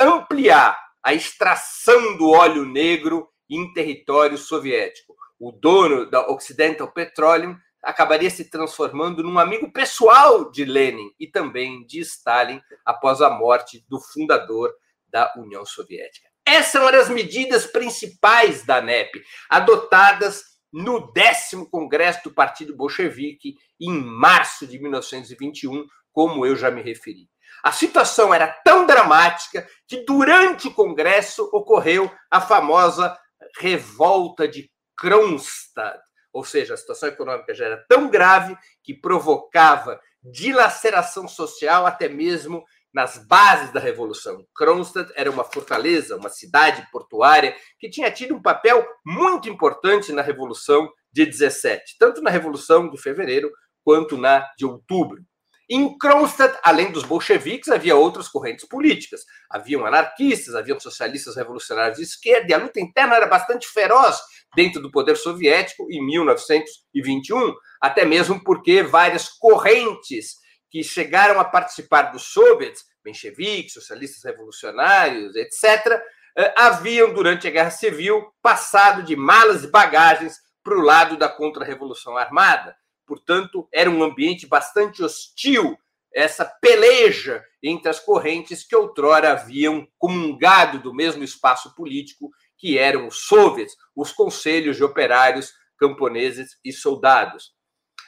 ampliar 0.00 0.76
a 1.02 1.14
extração 1.14 2.16
do 2.16 2.30
óleo 2.30 2.64
negro 2.64 3.28
em 3.48 3.72
território 3.72 4.38
soviético. 4.38 5.14
O 5.38 5.52
dono 5.52 6.08
da 6.10 6.28
Occidental 6.28 6.92
Petroleum 6.92 7.56
acabaria 7.82 8.28
se 8.28 8.50
transformando 8.50 9.22
num 9.22 9.38
amigo 9.38 9.72
pessoal 9.72 10.50
de 10.50 10.64
Lenin 10.64 11.10
e 11.18 11.26
também 11.26 11.84
de 11.86 12.00
Stalin 12.00 12.60
após 12.84 13.20
a 13.22 13.30
morte 13.30 13.84
do 13.88 13.98
fundador 13.98 14.70
da 15.08 15.32
União 15.36 15.64
Soviética. 15.64 16.28
Essas 16.46 16.82
eram 16.82 17.00
as 17.00 17.08
medidas 17.08 17.66
principais 17.66 18.64
da 18.64 18.80
NEP, 18.80 19.22
adotadas 19.48 20.42
no 20.72 21.12
décimo 21.12 21.68
Congresso 21.68 22.24
do 22.24 22.34
Partido 22.34 22.76
Bolchevique 22.76 23.56
em 23.80 23.90
março 23.90 24.66
de 24.66 24.78
1921, 24.78 25.86
como 26.12 26.46
eu 26.46 26.54
já 26.54 26.70
me 26.70 26.82
referi. 26.82 27.28
A 27.62 27.72
situação 27.72 28.32
era 28.32 28.48
tão 28.64 28.86
dramática 28.86 29.66
que 29.86 30.04
durante 30.04 30.68
o 30.68 30.74
Congresso 30.74 31.48
ocorreu 31.52 32.10
a 32.30 32.40
famosa 32.40 33.16
revolta 33.58 34.46
de 34.46 34.70
Kronstadt, 34.96 36.00
ou 36.32 36.44
seja, 36.44 36.74
a 36.74 36.76
situação 36.76 37.08
econômica 37.08 37.54
já 37.54 37.66
era 37.66 37.84
tão 37.88 38.08
grave 38.08 38.56
que 38.82 38.94
provocava 38.94 40.00
dilaceração 40.22 41.26
social 41.26 41.86
até 41.86 42.08
mesmo 42.08 42.64
nas 42.92 43.18
bases 43.26 43.72
da 43.72 43.80
revolução. 43.80 44.44
Kronstadt 44.54 45.12
era 45.14 45.30
uma 45.30 45.44
fortaleza, 45.44 46.16
uma 46.16 46.28
cidade 46.28 46.86
portuária 46.90 47.56
que 47.78 47.88
tinha 47.88 48.10
tido 48.10 48.34
um 48.34 48.42
papel 48.42 48.86
muito 49.04 49.48
importante 49.48 50.12
na 50.12 50.22
revolução 50.22 50.90
de 51.12 51.24
17, 51.24 51.96
tanto 51.98 52.20
na 52.20 52.30
revolução 52.30 52.90
de 52.90 53.00
fevereiro 53.00 53.50
quanto 53.82 54.16
na 54.16 54.46
de 54.56 54.66
outubro. 54.66 55.24
Em 55.72 55.96
Kronstadt, 55.96 56.58
além 56.64 56.90
dos 56.90 57.04
bolcheviques, 57.04 57.68
havia 57.68 57.94
outras 57.94 58.26
correntes 58.26 58.66
políticas. 58.66 59.20
Haviam 59.48 59.86
anarquistas, 59.86 60.56
haviam 60.56 60.80
socialistas 60.80 61.36
revolucionários 61.36 61.98
de 61.98 62.02
esquerda, 62.02 62.48
e 62.50 62.54
a 62.54 62.58
luta 62.58 62.80
interna 62.80 63.14
era 63.14 63.26
bastante 63.28 63.68
feroz 63.68 64.18
dentro 64.56 64.82
do 64.82 64.90
poder 64.90 65.16
soviético 65.16 65.86
em 65.88 66.04
1921, 66.04 67.54
até 67.80 68.04
mesmo 68.04 68.42
porque 68.42 68.82
várias 68.82 69.28
correntes 69.28 70.38
que 70.68 70.82
chegaram 70.82 71.38
a 71.38 71.44
participar 71.44 72.10
dos 72.10 72.24
soviets, 72.32 72.82
mencheviques, 73.04 73.74
socialistas 73.74 74.24
revolucionários, 74.24 75.36
etc., 75.36 76.02
eh, 76.36 76.52
haviam, 76.56 77.12
durante 77.12 77.46
a 77.46 77.50
Guerra 77.50 77.70
Civil, 77.70 78.26
passado 78.42 79.04
de 79.04 79.14
malas 79.14 79.62
e 79.62 79.70
bagagens 79.70 80.36
para 80.64 80.76
o 80.76 80.82
lado 80.82 81.16
da 81.16 81.28
contra-revolução 81.28 82.16
armada. 82.16 82.74
Portanto, 83.10 83.68
era 83.74 83.90
um 83.90 84.04
ambiente 84.04 84.46
bastante 84.46 85.02
hostil, 85.02 85.76
essa 86.14 86.44
peleja 86.44 87.44
entre 87.60 87.88
as 87.88 87.98
correntes 87.98 88.62
que 88.62 88.76
outrora 88.76 89.32
haviam 89.32 89.84
comungado 89.98 90.78
do 90.78 90.94
mesmo 90.94 91.24
espaço 91.24 91.74
político 91.74 92.30
que 92.56 92.78
eram 92.78 93.08
os 93.08 93.22
soviets, 93.26 93.74
os 93.96 94.12
conselhos 94.12 94.76
de 94.76 94.84
operários 94.84 95.52
camponeses 95.76 96.56
e 96.64 96.72
soldados. 96.72 97.46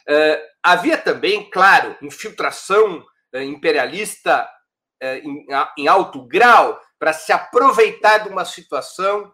Uh, 0.09 0.38
havia 0.62 0.97
também, 0.97 1.50
claro, 1.50 1.99
infiltração 2.00 3.04
uh, 3.35 3.38
imperialista 3.38 4.49
uh, 5.02 5.06
em, 5.16 5.47
em, 5.78 5.88
alto 5.88 6.25
grau 6.28 6.80
para 6.97 7.12
se 7.12 7.32
aproveitar 7.32 8.18
de 8.18 8.28
uma 8.28 8.44
situação 8.44 9.32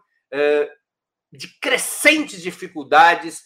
de 1.31 1.47
crescentes 1.59 2.39
dificuldades 2.41 3.43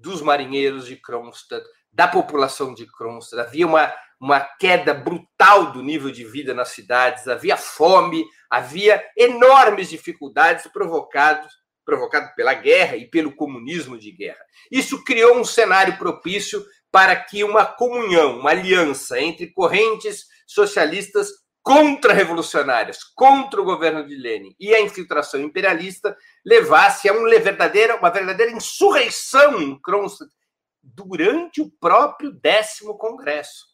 dos 0.00 0.20
marinheiros 0.22 0.86
de 0.86 0.96
Kronstadt, 0.96 1.66
da 1.92 2.06
população 2.06 2.74
de 2.74 2.86
Kronstadt. 2.86 3.48
Havia 3.48 3.66
uma, 3.66 3.94
uma 4.20 4.40
queda 4.40 4.94
brutal 4.94 5.72
do 5.72 5.82
nível 5.82 6.10
de 6.10 6.24
vida 6.24 6.54
nas 6.54 6.68
cidades, 6.68 7.28
havia 7.28 7.56
fome, 7.56 8.24
havia 8.50 9.04
enormes 9.16 9.88
dificuldades 9.88 10.66
provocadas 10.68 11.52
provocado 11.86 12.34
pela 12.34 12.52
guerra 12.52 12.96
e 12.96 13.08
pelo 13.08 13.34
comunismo 13.34 13.96
de 13.96 14.10
guerra. 14.10 14.44
Isso 14.70 15.04
criou 15.04 15.38
um 15.38 15.44
cenário 15.44 15.96
propício 15.96 16.66
para 16.90 17.14
que 17.14 17.44
uma 17.44 17.64
comunhão, 17.64 18.40
uma 18.40 18.50
aliança 18.50 19.20
entre 19.20 19.52
correntes 19.52 20.24
socialistas 20.46 21.28
contra-revolucionárias, 21.66 23.02
contra 23.02 23.60
o 23.60 23.64
governo 23.64 24.06
de 24.06 24.14
Lenin 24.14 24.54
e 24.60 24.72
a 24.72 24.80
infiltração 24.80 25.40
imperialista 25.40 26.16
levasse 26.44 27.08
a 27.08 27.12
uma 27.12 27.28
verdadeira, 27.40 27.96
uma 27.96 28.08
verdadeira 28.08 28.52
insurreição 28.52 29.60
em 29.60 29.76
Kronstadt 29.80 30.32
durante 30.80 31.60
o 31.60 31.68
próprio 31.80 32.30
décimo 32.30 32.96
Congresso. 32.96 33.66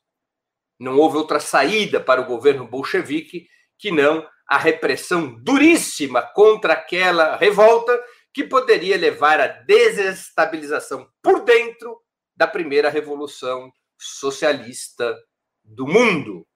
Não 0.81 0.97
houve 0.97 1.19
outra 1.19 1.39
saída 1.39 2.01
para 2.01 2.23
o 2.23 2.25
governo 2.25 2.67
bolchevique 2.67 3.47
que 3.79 3.91
não 3.91 4.27
a 4.49 4.57
repressão 4.57 5.39
duríssima 5.43 6.23
contra 6.23 6.73
aquela 6.73 7.37
revolta 7.37 8.03
que 8.33 8.43
poderia 8.43 8.97
levar 8.97 9.39
à 9.39 9.49
desestabilização 9.49 11.07
por 11.21 11.45
dentro 11.45 12.01
da 12.35 12.47
primeira 12.47 12.89
revolução 12.89 13.71
socialista 13.99 15.15
do 15.63 15.87
mundo. 15.87 16.47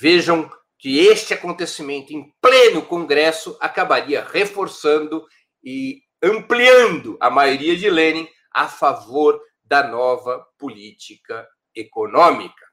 Vejam 0.00 0.50
que 0.78 1.00
este 1.06 1.34
acontecimento 1.34 2.12
em 2.12 2.32
pleno 2.40 2.82
Congresso 2.82 3.56
acabaria 3.60 4.24
reforçando 4.24 5.26
e 5.62 6.02
ampliando 6.22 7.16
a 7.20 7.28
maioria 7.28 7.76
de 7.76 7.90
Lenin 7.90 8.28
a 8.52 8.68
favor 8.68 9.40
da 9.64 9.86
nova 9.86 10.46
política 10.56 11.46
econômica. 11.74 12.64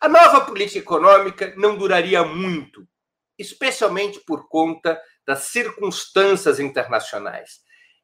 A 0.00 0.08
nova 0.08 0.42
política 0.42 0.80
econômica 0.80 1.54
não 1.56 1.76
duraria 1.76 2.24
muito, 2.24 2.86
especialmente 3.38 4.20
por 4.26 4.48
conta 4.48 5.00
das 5.26 5.44
circunstâncias 5.44 6.60
internacionais. 6.60 7.60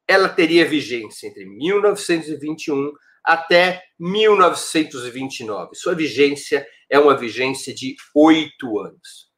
Ela 0.06 0.28
teria 0.28 0.64
vigência 0.64 1.26
entre 1.26 1.44
1921 1.44 2.92
até 3.24 3.82
1929. 3.98 5.74
Sua 5.74 5.94
vigência 5.94 6.66
é 6.90 6.98
uma 6.98 7.16
vigência 7.16 7.74
de 7.74 7.94
oito 8.14 8.78
anos. 8.78 9.30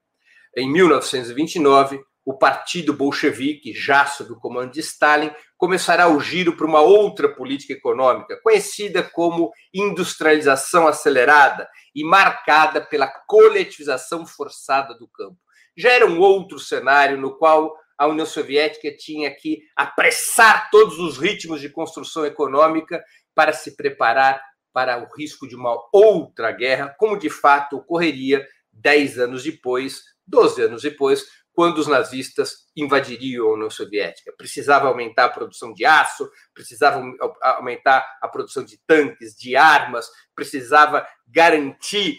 Em 0.57 0.71
1929, 0.71 2.01
o 2.25 2.39
Partido 2.39 2.95
Bolchevique, 2.95 3.75
já 3.75 4.07
sob 4.07 4.33
o 4.33 4.39
comando 4.39 4.73
de 4.73 4.81
Stalin, 4.81 5.31
começará 5.59 6.09
o 6.09 6.19
giro 6.21 6.57
para 6.57 6.67
uma 6.67 6.81
outra 6.81 7.29
política 7.29 7.75
econômica, 7.75 8.41
conhecida 8.43 9.03
como 9.03 9.53
industrialização 9.73 10.87
acelerada 10.87 11.69
e 11.95 12.03
marcada 12.03 12.81
pela 12.81 13.07
coletivização 13.27 14.27
forçada 14.27 14.95
do 14.95 15.07
campo. 15.09 15.37
Já 15.77 15.91
era 15.91 16.07
um 16.07 16.19
outro 16.19 16.59
cenário 16.59 17.19
no 17.19 17.37
qual 17.37 17.75
a 17.99 18.07
União 18.07 18.27
Soviética 18.27 18.95
tinha 18.97 19.31
que 19.35 19.61
apressar 19.77 20.71
todos 20.71 20.99
os 20.99 21.19
ritmos 21.19 21.61
de 21.61 21.69
construção 21.69 22.25
econômica 22.25 23.03
para 23.35 23.53
se 23.53 23.77
preparar 23.77 24.41
para 24.73 24.99
o 24.99 25.07
risco 25.17 25.47
de 25.47 25.55
uma 25.55 25.77
outra 25.93 26.51
guerra, 26.51 26.95
como 26.99 27.19
de 27.19 27.31
fato 27.31 27.77
ocorreria 27.77 28.47
dez 28.73 29.19
anos 29.19 29.45
depois, 29.45 30.03
doze 30.27 30.63
anos 30.63 30.83
depois, 30.83 31.25
quando 31.53 31.79
os 31.79 31.87
nazistas 31.87 32.67
invadiriam 32.77 33.47
a 33.47 33.55
União 33.55 33.71
Soviética. 33.71 34.35
Precisava 34.37 34.89
aumentar 34.89 35.27
a 35.27 35.29
produção 35.29 35.73
de 35.73 35.85
aço, 35.85 36.29
precisava 36.53 37.01
aumentar 37.41 38.05
a 38.21 38.29
produção 38.29 38.65
de 38.65 38.77
tanques, 38.85 39.37
de 39.37 39.55
armas, 39.55 40.09
precisava 40.35 41.07
garantir 41.29 42.19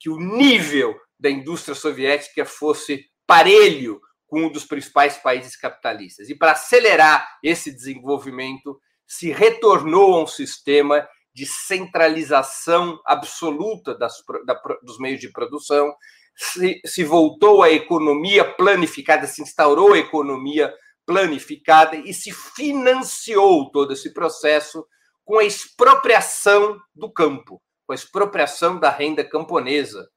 que 0.00 0.08
o 0.08 0.18
nível 0.18 0.98
da 1.20 1.28
indústria 1.28 1.74
soviética 1.74 2.46
fosse 2.46 3.04
parelho 3.26 4.00
com 4.26 4.46
um 4.46 4.50
dos 4.50 4.64
principais 4.64 5.18
países 5.18 5.56
capitalistas. 5.56 6.30
E 6.30 6.34
para 6.34 6.52
acelerar 6.52 7.28
esse 7.42 7.70
desenvolvimento, 7.70 8.80
se 9.06 9.30
retornou 9.30 10.14
a 10.14 10.22
um 10.22 10.26
sistema 10.26 11.06
de 11.34 11.46
centralização 11.46 13.00
absoluta 13.04 13.96
das, 13.96 14.14
da, 14.46 14.60
dos 14.82 14.98
meios 14.98 15.20
de 15.20 15.30
produção, 15.32 15.94
se, 16.36 16.80
se 16.84 17.04
voltou 17.04 17.62
à 17.62 17.70
economia 17.70 18.44
planificada, 18.44 19.26
se 19.26 19.42
instaurou 19.42 19.92
a 19.92 19.98
economia 19.98 20.72
planificada 21.06 21.96
e 21.96 22.14
se 22.14 22.32
financiou 22.32 23.70
todo 23.70 23.92
esse 23.92 24.12
processo 24.12 24.86
com 25.24 25.38
a 25.38 25.44
expropriação 25.44 26.78
do 26.94 27.12
campo, 27.12 27.60
com 27.86 27.92
a 27.92 27.96
expropriação 27.96 28.78
da 28.78 28.90
renda 28.90 29.24
camponesa, 29.24 30.08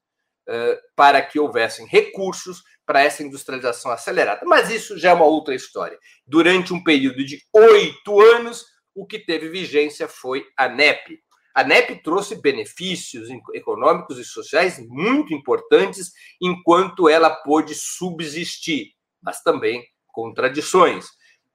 para 0.96 1.20
que 1.20 1.38
houvessem 1.38 1.86
recursos 1.86 2.62
para 2.86 3.02
essa 3.02 3.22
industrialização 3.22 3.90
acelerada. 3.90 4.46
Mas 4.46 4.70
isso 4.70 4.98
já 4.98 5.10
é 5.10 5.12
uma 5.12 5.26
outra 5.26 5.54
história. 5.54 5.98
Durante 6.26 6.72
um 6.72 6.82
período 6.82 7.22
de 7.24 7.38
oito 7.52 8.20
anos, 8.20 8.64
o 8.98 9.06
que 9.06 9.18
teve 9.18 9.48
vigência 9.48 10.06
foi 10.08 10.44
a 10.56 10.68
NEP. 10.68 11.20
A 11.54 11.62
NEP 11.62 12.02
trouxe 12.02 12.40
benefícios 12.40 13.28
econômicos 13.54 14.18
e 14.18 14.24
sociais 14.24 14.84
muito 14.88 15.32
importantes 15.32 16.10
enquanto 16.40 17.08
ela 17.08 17.30
pôde 17.30 17.76
subsistir, 17.76 18.94
mas 19.22 19.40
também 19.40 19.86
contradições. 20.08 21.06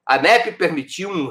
A 0.06 0.16
NEP 0.18 0.52
permitiu 0.52 1.10
um 1.10 1.30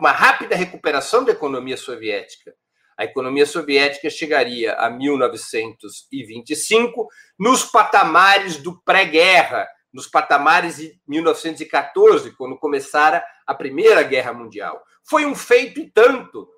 uma 0.00 0.10
rápida 0.10 0.56
recuperação 0.56 1.24
da 1.24 1.30
economia 1.30 1.76
soviética. 1.76 2.52
A 2.96 3.04
economia 3.04 3.46
soviética 3.46 4.10
chegaria 4.10 4.72
a 4.74 4.90
1925 4.90 7.08
nos 7.38 7.64
patamares 7.64 8.56
do 8.56 8.82
pré-guerra, 8.82 9.68
nos 9.94 10.08
patamares 10.08 10.76
de 10.76 11.00
1914, 11.06 12.32
quando 12.32 12.58
começara 12.58 13.24
a 13.46 13.54
Primeira 13.54 14.02
Guerra 14.02 14.32
Mundial. 14.32 14.82
Foi 15.08 15.24
um 15.24 15.36
feito 15.36 15.78
e 15.78 15.88
tanto, 15.88 16.48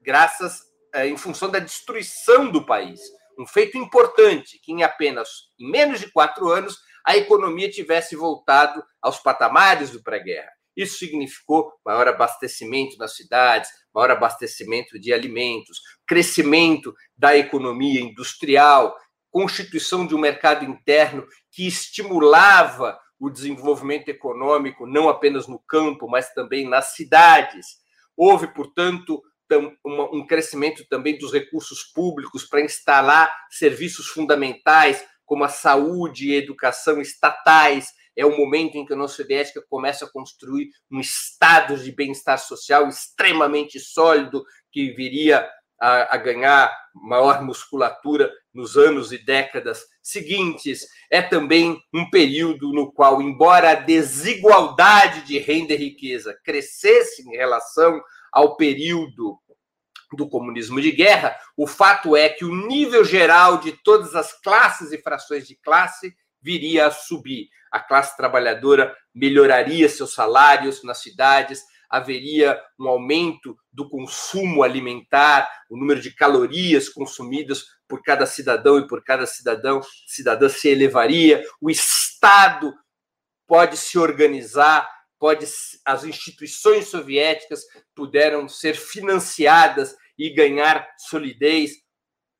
graças 0.00 0.62
é, 0.94 1.06
em 1.06 1.16
função 1.16 1.50
da 1.50 1.58
destruição 1.58 2.50
do 2.50 2.64
país. 2.64 3.00
Um 3.38 3.46
feito 3.46 3.76
importante 3.76 4.58
que 4.62 4.72
em 4.72 4.82
apenas 4.82 5.28
em 5.60 5.70
menos 5.70 6.00
de 6.00 6.10
quatro 6.10 6.48
anos 6.48 6.78
a 7.04 7.18
economia 7.18 7.70
tivesse 7.70 8.16
voltado 8.16 8.82
aos 9.02 9.18
patamares 9.18 9.90
do 9.90 10.02
pré-guerra. 10.02 10.50
Isso 10.74 10.98
significou 10.98 11.72
maior 11.84 12.08
abastecimento 12.08 12.96
nas 12.98 13.14
cidades, 13.14 13.70
maior 13.94 14.10
abastecimento 14.10 14.98
de 14.98 15.12
alimentos, 15.12 15.80
crescimento 16.06 16.94
da 17.16 17.36
economia 17.36 18.00
industrial, 18.00 18.96
constituição 19.36 20.06
de 20.06 20.14
um 20.14 20.18
mercado 20.18 20.64
interno 20.64 21.28
que 21.52 21.66
estimulava 21.66 22.98
o 23.20 23.28
desenvolvimento 23.28 24.08
econômico, 24.08 24.86
não 24.86 25.10
apenas 25.10 25.46
no 25.46 25.58
campo, 25.58 26.08
mas 26.08 26.32
também 26.32 26.66
nas 26.66 26.94
cidades. 26.94 27.66
Houve, 28.16 28.46
portanto, 28.54 29.22
um 29.84 30.26
crescimento 30.26 30.86
também 30.88 31.18
dos 31.18 31.34
recursos 31.34 31.82
públicos 31.82 32.44
para 32.44 32.62
instalar 32.62 33.30
serviços 33.50 34.06
fundamentais, 34.06 35.04
como 35.26 35.44
a 35.44 35.50
saúde 35.50 36.28
e 36.30 36.34
a 36.34 36.38
educação 36.38 36.98
estatais. 36.98 37.88
É 38.16 38.24
o 38.24 38.38
momento 38.38 38.76
em 38.76 38.86
que 38.86 38.94
a 38.94 38.96
União 38.96 39.06
Soviética 39.06 39.62
começa 39.68 40.06
a 40.06 40.10
construir 40.10 40.70
um 40.90 40.98
estado 40.98 41.76
de 41.76 41.92
bem-estar 41.92 42.38
social 42.38 42.88
extremamente 42.88 43.78
sólido, 43.80 44.42
que 44.72 44.94
viria 44.94 45.46
a, 45.80 46.14
a 46.14 46.18
ganhar 46.18 46.74
maior 46.94 47.42
musculatura 47.42 48.30
nos 48.52 48.76
anos 48.76 49.12
e 49.12 49.18
décadas 49.18 49.84
seguintes. 50.02 50.86
É 51.10 51.20
também 51.20 51.80
um 51.92 52.08
período 52.10 52.72
no 52.72 52.90
qual, 52.90 53.20
embora 53.20 53.70
a 53.70 53.74
desigualdade 53.74 55.22
de 55.22 55.38
renda 55.38 55.74
e 55.74 55.76
riqueza 55.76 56.38
crescesse 56.44 57.22
em 57.28 57.36
relação 57.36 58.00
ao 58.32 58.56
período 58.56 59.38
do 60.12 60.28
comunismo 60.28 60.80
de 60.80 60.92
guerra, 60.92 61.36
o 61.56 61.66
fato 61.66 62.16
é 62.16 62.28
que 62.28 62.44
o 62.44 62.54
nível 62.66 63.04
geral 63.04 63.58
de 63.58 63.72
todas 63.72 64.14
as 64.14 64.32
classes 64.40 64.92
e 64.92 65.02
frações 65.02 65.46
de 65.46 65.56
classe 65.56 66.14
viria 66.40 66.86
a 66.86 66.90
subir. 66.90 67.48
A 67.72 67.80
classe 67.80 68.16
trabalhadora 68.16 68.94
melhoraria 69.14 69.88
seus 69.88 70.14
salários 70.14 70.84
nas 70.84 71.02
cidades, 71.02 71.62
haveria 71.90 72.60
um 72.78 72.88
aumento 72.88 73.56
do 73.72 73.88
consumo 73.88 74.62
alimentar, 74.62 75.48
o 75.70 75.76
número 75.76 76.00
de 76.00 76.14
calorias 76.14 76.88
consumidas 76.88 77.64
por 77.88 78.02
cada 78.02 78.26
cidadão 78.26 78.78
e 78.78 78.86
por 78.86 79.02
cada 79.04 79.26
cidadão, 79.26 79.80
cidadã 80.06 80.48
se 80.48 80.68
elevaria, 80.68 81.44
o 81.60 81.70
Estado 81.70 82.74
pode 83.46 83.76
se 83.76 83.98
organizar, 83.98 84.88
pode 85.18 85.46
as 85.84 86.04
instituições 86.04 86.88
soviéticas 86.88 87.62
puderam 87.94 88.48
ser 88.48 88.74
financiadas 88.74 89.96
e 90.18 90.30
ganhar 90.30 90.86
solidez. 90.98 91.72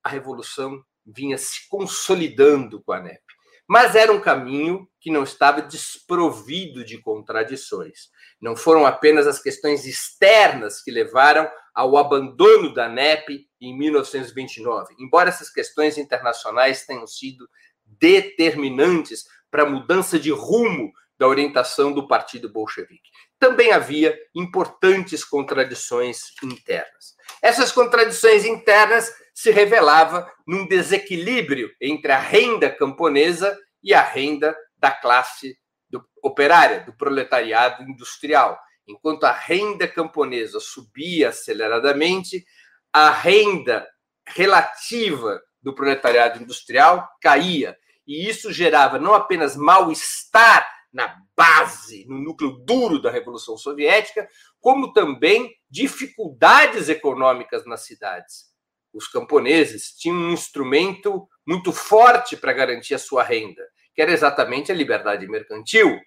A 0.03 0.09
revolução 0.09 0.83
vinha 1.05 1.39
se 1.39 1.69
consolidando 1.69 2.83
com 2.83 2.93
a 2.93 3.01
NEP. 3.01 3.23
Mas 3.69 3.97
era 3.97 4.13
um 4.13 4.21
caminho 4.21 4.89
que 5.01 5.11
não 5.11 5.25
estava 5.25 5.61
desprovido 5.61 6.85
de 6.85 6.99
contradições. 6.99 8.11
Não 8.41 8.55
foram 8.55 8.85
apenas 8.85 9.27
as 9.27 9.41
questões 9.41 9.87
externas 9.87 10.83
que 10.83 10.91
levaram 10.91 11.49
ao 11.75 11.97
abandono 11.97 12.73
da 12.73 12.89
NEP 12.89 13.47
em 13.61 13.77
1929, 13.77 14.95
embora 14.99 15.29
essas 15.29 15.51
questões 15.51 15.99
internacionais 15.99 16.87
tenham 16.87 17.07
sido 17.07 17.49
determinantes 17.85 19.25
para 19.51 19.63
a 19.63 19.71
mudança 19.71 20.19
de 20.19 20.31
rumo 20.31 20.93
da 21.19 21.27
orientação 21.27 21.93
do 21.93 22.07
Partido 22.07 22.51
Bolchevique. 22.51 23.11
Também 23.39 23.73
havia 23.73 24.19
importantes 24.35 25.25
contradições 25.25 26.33
internas. 26.43 27.15
Essas 27.43 27.73
contradições 27.73 28.45
internas 28.45 29.13
se 29.35 29.51
revelava 29.51 30.31
num 30.47 30.67
desequilíbrio 30.67 31.71
entre 31.81 32.13
a 32.13 32.19
renda 32.19 32.71
camponesa 32.71 33.57
e 33.83 33.95
a 33.95 34.03
renda 34.03 34.57
da 34.79 34.91
classe 34.91 35.59
do, 35.99 36.09
operária, 36.23 36.81
do 36.81 36.93
proletariado 36.93 37.83
industrial. 37.83 38.59
Enquanto 38.87 39.25
a 39.25 39.33
renda 39.33 39.89
camponesa 39.89 40.61
subia 40.61 41.31
aceleradamente, 41.31 42.45
a 42.93 43.11
renda 43.11 43.87
relativa 44.27 45.41
do 45.63 45.75
proletariado 45.75 46.43
industrial 46.43 47.09
caía. 47.21 47.77
E 48.07 48.29
isso 48.29 48.53
gerava 48.53 48.99
não 48.99 49.15
apenas 49.15 49.57
mal-estar 49.57 50.69
na 50.93 51.17
base, 51.37 52.07
no 52.09 52.19
núcleo 52.19 52.53
duro 52.65 53.03
da 53.03 53.11
Revolução 53.11 53.57
Soviética, 53.59 54.29
como 54.61 54.93
também 54.93 55.55
dificuldades 55.69 56.89
econômicas 56.89 57.67
nas 57.67 57.85
cidades. 57.85 58.47
Os 58.93 59.07
camponeses 59.09 59.91
tinham 59.91 60.17
um 60.17 60.33
instrumento 60.33 61.29
muito 61.47 61.73
forte 61.73 62.37
para 62.37 62.53
garantir 62.53 62.95
a 62.95 62.99
sua 62.99 63.23
renda, 63.23 63.63
que 63.97 64.03
era 64.03 64.13
exatamente 64.13 64.71
a 64.71 64.75
liberdade 64.75 65.27
mercantil. 65.27 65.99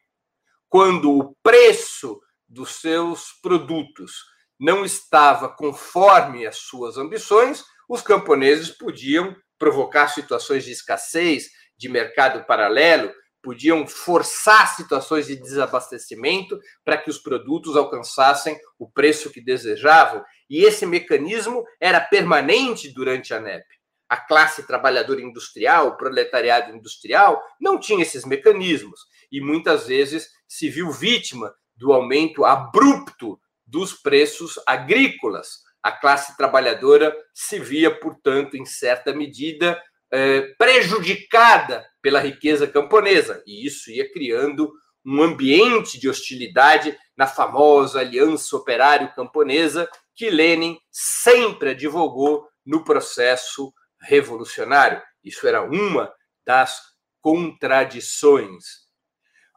Quando 0.70 1.12
o 1.12 1.36
preço 1.42 2.22
dos 2.48 2.76
seus 2.76 3.34
produtos 3.42 4.14
não 4.60 4.86
estava 4.86 5.50
conforme 5.50 6.46
as 6.46 6.58
suas 6.58 6.98
ambições, 6.98 7.66
os 7.90 8.04
camponeses 8.04 8.70
podiam 8.70 9.36
provocar 9.58 10.08
situações 10.08 10.64
de 10.64 10.72
escassez, 10.72 11.50
de 11.76 11.90
mercado 11.90 12.46
paralelo, 12.46 13.12
podiam 13.42 13.88
forçar 13.88 14.76
situações 14.76 15.26
de 15.26 15.36
desabastecimento 15.36 16.60
para 16.86 16.98
que 16.98 17.10
os 17.10 17.18
produtos 17.18 17.76
alcançassem 17.76 18.56
o 18.78 18.88
preço 18.88 19.32
que 19.32 19.42
desejavam. 19.42 20.24
E 20.48 20.64
esse 20.64 20.86
mecanismo 20.86 21.64
era 21.80 22.00
permanente 22.00 22.94
durante 22.94 23.34
a 23.34 23.40
NEP. 23.40 23.66
A 24.10 24.18
classe 24.18 24.66
trabalhadora 24.66 25.22
industrial, 25.22 25.90
o 25.90 25.98
proletariado 25.98 26.76
industrial, 26.76 27.42
não 27.62 27.80
tinha 27.80 28.02
esses 28.02 28.26
mecanismos 28.26 29.02
e 29.32 29.40
muitas 29.40 29.86
vezes 29.86 30.30
se 30.48 30.68
viu 30.68 30.92
vítima 30.92 31.54
do 31.78 31.94
aumento 31.94 32.44
abrupto 32.44 33.40
dos 33.66 33.94
preços 33.94 34.60
agrícolas. 34.66 35.60
A 35.82 35.92
classe 35.92 36.36
trabalhadora 36.36 37.16
se 37.34 37.60
via, 37.60 37.94
portanto, 37.94 38.58
em 38.58 38.66
certa 38.66 39.14
medida, 39.14 39.82
eh, 40.12 40.54
prejudicada 40.58 41.86
pela 42.02 42.20
riqueza 42.20 42.68
camponesa, 42.68 43.44
e 43.46 43.66
isso 43.66 43.92
ia 43.92 44.12
criando 44.12 44.74
um 45.06 45.22
ambiente 45.22 46.00
de 46.00 46.10
hostilidade 46.10 46.98
na 47.16 47.28
famosa 47.28 48.00
Aliança 48.00 48.56
Operário-Camponesa 48.56 49.88
que 50.16 50.30
Lenin 50.30 50.78
sempre 50.92 51.70
advogou 51.70 52.46
no 52.66 52.84
processo 52.84 53.72
revolucionário. 54.02 55.02
Isso 55.24 55.48
era 55.48 55.62
uma 55.62 56.12
das 56.46 56.80
contradições. 57.22 58.88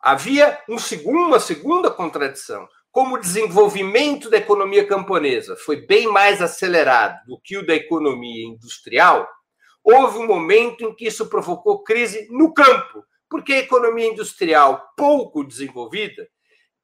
Havia 0.02 0.60
um 0.68 0.76
uma 1.04 1.38
segunda 1.38 1.90
contradição. 1.90 2.68
Como 2.90 3.14
o 3.14 3.20
desenvolvimento 3.20 4.28
da 4.28 4.36
economia 4.36 4.86
camponesa 4.86 5.56
foi 5.56 5.86
bem 5.86 6.08
mais 6.08 6.42
acelerado 6.42 7.24
do 7.26 7.40
que 7.40 7.56
o 7.56 7.64
da 7.64 7.74
economia 7.74 8.46
industrial, 8.46 9.26
houve 9.82 10.18
um 10.18 10.26
momento 10.26 10.84
em 10.84 10.94
que 10.94 11.06
isso 11.06 11.28
provocou 11.28 11.82
crise 11.82 12.28
no 12.30 12.52
campo, 12.52 13.04
porque 13.30 13.54
a 13.54 13.58
economia 13.60 14.08
industrial 14.08 14.92
pouco 14.96 15.42
desenvolvida, 15.42 16.28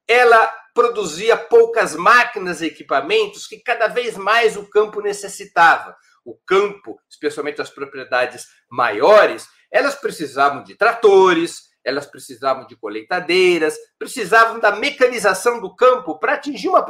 ela 0.09 0.51
produzia 0.73 1.37
poucas 1.37 1.95
máquinas 1.95 2.61
e 2.61 2.65
equipamentos 2.65 3.45
que 3.45 3.59
cada 3.59 3.87
vez 3.87 4.17
mais 4.17 4.57
o 4.57 4.67
campo 4.67 5.01
necessitava. 5.01 5.95
O 6.25 6.35
campo, 6.47 6.99
especialmente 7.07 7.61
as 7.61 7.69
propriedades 7.69 8.47
maiores, 8.67 9.47
elas 9.71 9.93
precisavam 9.93 10.63
de 10.63 10.73
tratores, 10.73 11.69
elas 11.83 12.07
precisavam 12.07 12.65
de 12.65 12.75
colheitadeiras, 12.75 13.77
precisavam 13.97 14.59
da 14.59 14.71
mecanização 14.75 15.61
do 15.61 15.75
campo 15.75 16.17
para 16.19 16.33
atingir 16.33 16.69
uma 16.69 16.85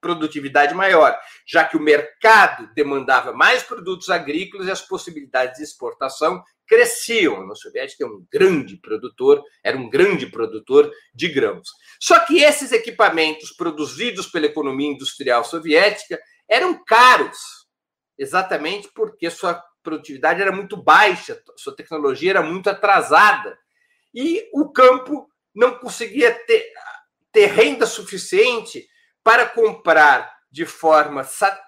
produtividade 0.00 0.74
maior, 0.74 1.18
já 1.46 1.64
que 1.64 1.76
o 1.76 1.82
mercado 1.82 2.72
demandava 2.74 3.32
mais 3.32 3.64
produtos 3.64 4.10
agrícolas 4.10 4.68
e 4.68 4.70
as 4.70 4.80
possibilidades 4.80 5.58
de 5.58 5.64
exportação 5.64 6.42
cresciam. 6.66 7.36
A 7.36 7.40
União 7.40 7.54
Soviética 7.54 8.04
é 8.04 8.06
um 8.06 8.24
grande 8.30 8.76
produtor, 8.76 9.42
era 9.62 9.76
um 9.76 9.88
grande 9.88 10.26
produtor 10.26 10.90
de 11.14 11.28
grãos. 11.28 11.68
Só 12.00 12.18
que 12.20 12.42
esses 12.42 12.72
equipamentos 12.72 13.52
produzidos 13.52 14.26
pela 14.26 14.46
economia 14.46 14.90
industrial 14.90 15.44
soviética 15.44 16.20
eram 16.48 16.82
caros, 16.84 17.38
exatamente 18.18 18.88
porque 18.94 19.30
sua 19.30 19.62
produtividade 19.82 20.42
era 20.42 20.52
muito 20.52 20.76
baixa, 20.76 21.40
sua 21.56 21.74
tecnologia 21.74 22.30
era 22.30 22.42
muito 22.42 22.68
atrasada 22.68 23.56
e 24.12 24.48
o 24.52 24.70
campo 24.70 25.28
não 25.54 25.78
conseguia 25.78 26.32
ter, 26.46 26.72
ter 27.32 27.46
renda 27.46 27.86
suficiente 27.86 28.86
para 29.22 29.46
comprar 29.46 30.34
de 30.50 30.64
forma 30.64 31.22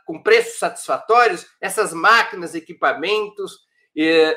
com 0.07 0.23
preços 0.23 0.59
satisfatórios 0.59 1.47
essas 1.61 1.93
máquinas, 1.93 2.55
equipamentos 2.55 3.68
e, 3.95 4.37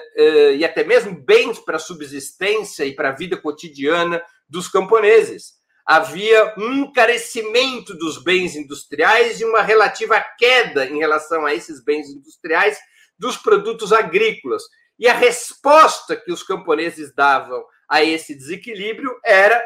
e 0.57 0.65
até 0.65 0.83
mesmo 0.83 1.13
bens 1.23 1.59
para 1.59 1.75
a 1.75 1.79
subsistência 1.79 2.85
e 2.85 2.95
para 2.95 3.09
a 3.09 3.15
vida 3.15 3.37
cotidiana 3.37 4.23
dos 4.49 4.67
camponeses. 4.67 5.59
Havia 5.85 6.53
um 6.57 6.73
encarecimento 6.73 7.93
dos 7.97 8.23
bens 8.23 8.55
industriais 8.55 9.41
e 9.41 9.45
uma 9.45 9.61
relativa 9.61 10.23
queda 10.37 10.85
em 10.85 10.99
relação 10.99 11.45
a 11.45 11.53
esses 11.53 11.83
bens 11.83 12.07
industriais 12.07 12.77
dos 13.17 13.37
produtos 13.37 13.91
agrícolas. 13.91 14.63
E 14.97 15.07
a 15.07 15.13
resposta 15.13 16.15
que 16.15 16.31
os 16.31 16.43
camponeses 16.43 17.13
davam 17.13 17.63
a 17.89 18.03
esse 18.03 18.35
desequilíbrio 18.35 19.19
era 19.25 19.61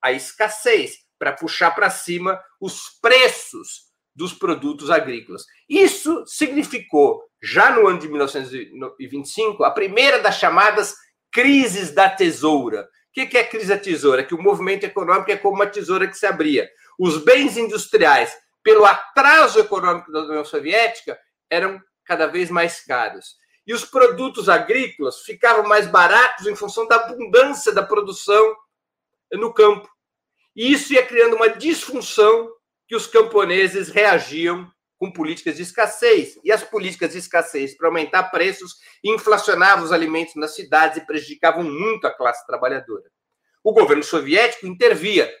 a 0.00 0.12
escassez, 0.12 0.98
para 1.18 1.32
puxar 1.32 1.70
para 1.70 1.88
cima 1.88 2.40
os 2.60 2.98
preços 3.00 3.91
dos 4.14 4.32
produtos 4.32 4.90
agrícolas. 4.90 5.44
Isso 5.68 6.24
significou, 6.26 7.22
já 7.42 7.74
no 7.74 7.86
ano 7.86 7.98
de 7.98 8.08
1925, 8.08 9.64
a 9.64 9.70
primeira 9.70 10.20
das 10.20 10.36
chamadas 10.36 10.94
crises 11.30 11.92
da 11.92 12.08
tesoura. 12.08 12.82
O 12.82 13.12
que 13.12 13.36
é 13.36 13.40
a 13.40 13.48
crise 13.48 13.68
da 13.68 13.78
tesoura? 13.78 14.24
Que 14.24 14.34
o 14.34 14.42
movimento 14.42 14.84
econômico 14.84 15.30
é 15.30 15.36
como 15.36 15.56
uma 15.56 15.66
tesoura 15.66 16.06
que 16.06 16.16
se 16.16 16.26
abria. 16.26 16.68
Os 16.98 17.18
bens 17.18 17.56
industriais, 17.56 18.34
pelo 18.62 18.84
atraso 18.84 19.58
econômico 19.58 20.12
da 20.12 20.20
União 20.20 20.44
Soviética, 20.44 21.18
eram 21.50 21.80
cada 22.04 22.26
vez 22.26 22.50
mais 22.50 22.84
caros. 22.84 23.36
E 23.66 23.72
os 23.72 23.84
produtos 23.84 24.48
agrícolas 24.48 25.20
ficavam 25.20 25.64
mais 25.64 25.86
baratos 25.86 26.46
em 26.46 26.56
função 26.56 26.86
da 26.86 26.96
abundância 26.96 27.72
da 27.72 27.82
produção 27.82 28.56
no 29.32 29.52
campo. 29.52 29.88
E 30.54 30.72
isso 30.72 30.92
ia 30.92 31.06
criando 31.06 31.36
uma 31.36 31.48
disfunção 31.48 32.50
que 32.92 32.96
os 32.96 33.06
camponeses 33.06 33.88
reagiam 33.88 34.70
com 34.98 35.10
políticas 35.10 35.56
de 35.56 35.62
escassez. 35.62 36.38
E 36.44 36.52
as 36.52 36.62
políticas 36.62 37.12
de 37.12 37.18
escassez 37.20 37.74
para 37.74 37.88
aumentar 37.88 38.24
preços 38.24 38.74
inflacionavam 39.02 39.82
os 39.82 39.92
alimentos 39.92 40.34
nas 40.36 40.54
cidades 40.54 40.98
e 40.98 41.06
prejudicavam 41.06 41.64
muito 41.64 42.06
a 42.06 42.14
classe 42.14 42.46
trabalhadora. 42.46 43.04
O 43.64 43.72
governo 43.72 44.02
soviético 44.02 44.66
intervia, 44.66 45.32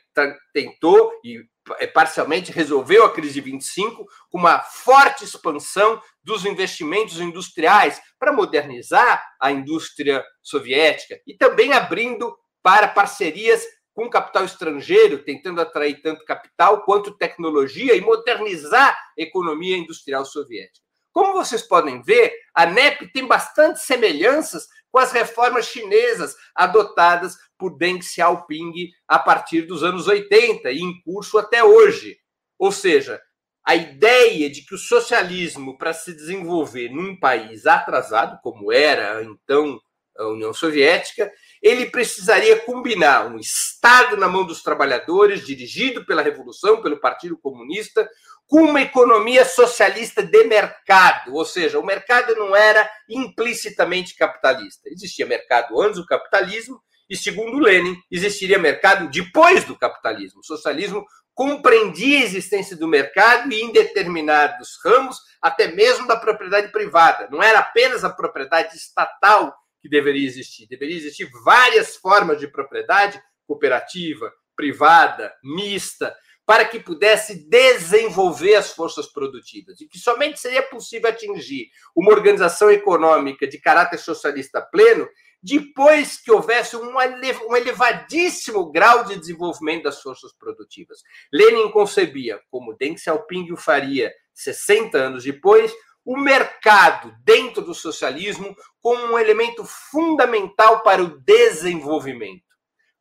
tentou 0.54 1.12
e 1.22 1.44
é, 1.78 1.86
parcialmente 1.86 2.50
resolveu 2.50 3.04
a 3.04 3.12
crise 3.12 3.34
de 3.34 3.42
25 3.42 4.06
com 4.30 4.38
uma 4.38 4.60
forte 4.60 5.22
expansão 5.22 6.00
dos 6.24 6.46
investimentos 6.46 7.20
industriais 7.20 8.00
para 8.18 8.32
modernizar 8.32 9.22
a 9.38 9.52
indústria 9.52 10.24
soviética 10.40 11.20
e 11.26 11.36
também 11.36 11.74
abrindo 11.74 12.34
para 12.62 12.88
parcerias 12.88 13.62
com 13.94 14.08
capital 14.08 14.44
estrangeiro, 14.44 15.22
tentando 15.22 15.60
atrair 15.60 16.00
tanto 16.00 16.24
capital 16.24 16.82
quanto 16.84 17.16
tecnologia 17.16 17.94
e 17.94 18.00
modernizar 18.00 18.96
a 19.18 19.22
economia 19.22 19.76
industrial 19.76 20.24
soviética. 20.24 20.82
Como 21.12 21.34
vocês 21.34 21.62
podem 21.62 22.02
ver, 22.02 22.32
a 22.54 22.64
NEP 22.64 23.12
tem 23.12 23.26
bastante 23.26 23.80
semelhanças 23.80 24.66
com 24.90 24.98
as 24.98 25.12
reformas 25.12 25.66
chinesas 25.66 26.34
adotadas 26.54 27.36
por 27.58 27.76
Deng 27.76 28.00
Xiaoping 28.02 28.72
a 29.06 29.18
partir 29.18 29.62
dos 29.62 29.82
anos 29.82 30.06
80 30.08 30.70
e 30.70 30.80
em 30.80 31.02
curso 31.02 31.38
até 31.38 31.62
hoje. 31.62 32.16
Ou 32.58 32.72
seja, 32.72 33.20
a 33.64 33.76
ideia 33.76 34.50
de 34.50 34.62
que 34.62 34.74
o 34.74 34.78
socialismo, 34.78 35.78
para 35.78 35.92
se 35.92 36.14
desenvolver 36.14 36.88
num 36.88 37.18
país 37.18 37.66
atrasado, 37.66 38.38
como 38.42 38.72
era 38.72 39.22
então 39.22 39.80
a 40.18 40.26
União 40.28 40.52
Soviética, 40.52 41.30
ele 41.62 41.86
precisaria 41.86 42.58
combinar 42.60 43.26
um 43.26 43.38
Estado 43.38 44.16
na 44.16 44.28
mão 44.28 44.44
dos 44.44 44.62
trabalhadores, 44.62 45.46
dirigido 45.46 46.04
pela 46.04 46.20
Revolução, 46.20 46.82
pelo 46.82 47.00
Partido 47.00 47.38
Comunista, 47.38 48.08
com 48.46 48.64
uma 48.64 48.82
economia 48.82 49.44
socialista 49.44 50.22
de 50.22 50.44
mercado, 50.44 51.34
ou 51.34 51.44
seja, 51.44 51.78
o 51.78 51.86
mercado 51.86 52.34
não 52.34 52.54
era 52.54 52.90
implicitamente 53.08 54.16
capitalista. 54.16 54.90
Existia 54.90 55.24
mercado 55.24 55.80
antes 55.80 55.96
do 55.96 56.06
capitalismo, 56.06 56.82
e 57.08 57.16
segundo 57.16 57.58
Lenin, 57.58 57.96
existiria 58.10 58.58
mercado 58.58 59.08
depois 59.08 59.64
do 59.64 59.78
capitalismo. 59.78 60.40
O 60.40 60.44
socialismo 60.44 61.04
compreendia 61.34 62.18
a 62.18 62.24
existência 62.24 62.76
do 62.76 62.88
mercado 62.88 63.52
e, 63.52 63.62
em 63.62 63.72
determinados 63.72 64.78
ramos, 64.84 65.18
até 65.40 65.68
mesmo 65.68 66.06
da 66.06 66.16
propriedade 66.16 66.70
privada. 66.72 67.28
Não 67.30 67.42
era 67.42 67.60
apenas 67.60 68.04
a 68.04 68.10
propriedade 68.10 68.76
estatal 68.76 69.54
que 69.82 69.88
deveria 69.88 70.26
existir. 70.26 70.68
Deveria 70.68 70.96
existir 70.96 71.28
várias 71.44 71.96
formas 71.96 72.38
de 72.38 72.46
propriedade, 72.46 73.20
cooperativa, 73.46 74.32
privada, 74.56 75.34
mista, 75.42 76.14
para 76.46 76.64
que 76.64 76.80
pudesse 76.80 77.48
desenvolver 77.48 78.54
as 78.54 78.72
forças 78.72 79.06
produtivas 79.12 79.80
e 79.80 79.86
que 79.86 79.98
somente 79.98 80.40
seria 80.40 80.62
possível 80.62 81.10
atingir 81.10 81.68
uma 81.94 82.12
organização 82.12 82.70
econômica 82.70 83.46
de 83.46 83.60
caráter 83.60 83.98
socialista 83.98 84.60
pleno 84.60 85.08
depois 85.42 86.20
que 86.20 86.30
houvesse 86.30 86.76
um 86.76 87.56
elevadíssimo 87.56 88.70
grau 88.70 89.04
de 89.04 89.16
desenvolvimento 89.16 89.84
das 89.84 90.00
forças 90.00 90.32
produtivas. 90.32 91.00
Lenin 91.32 91.70
concebia, 91.70 92.40
como 92.48 92.76
Deng 92.76 92.96
Xiaoping 92.96 93.50
o 93.50 93.56
faria 93.56 94.12
60 94.32 94.96
anos 94.96 95.24
depois, 95.24 95.72
o 96.04 96.16
mercado 96.16 97.14
dentro 97.24 97.62
do 97.62 97.74
socialismo 97.74 98.56
como 98.80 99.12
um 99.12 99.18
elemento 99.18 99.64
fundamental 99.64 100.82
para 100.82 101.02
o 101.02 101.20
desenvolvimento, 101.20 102.42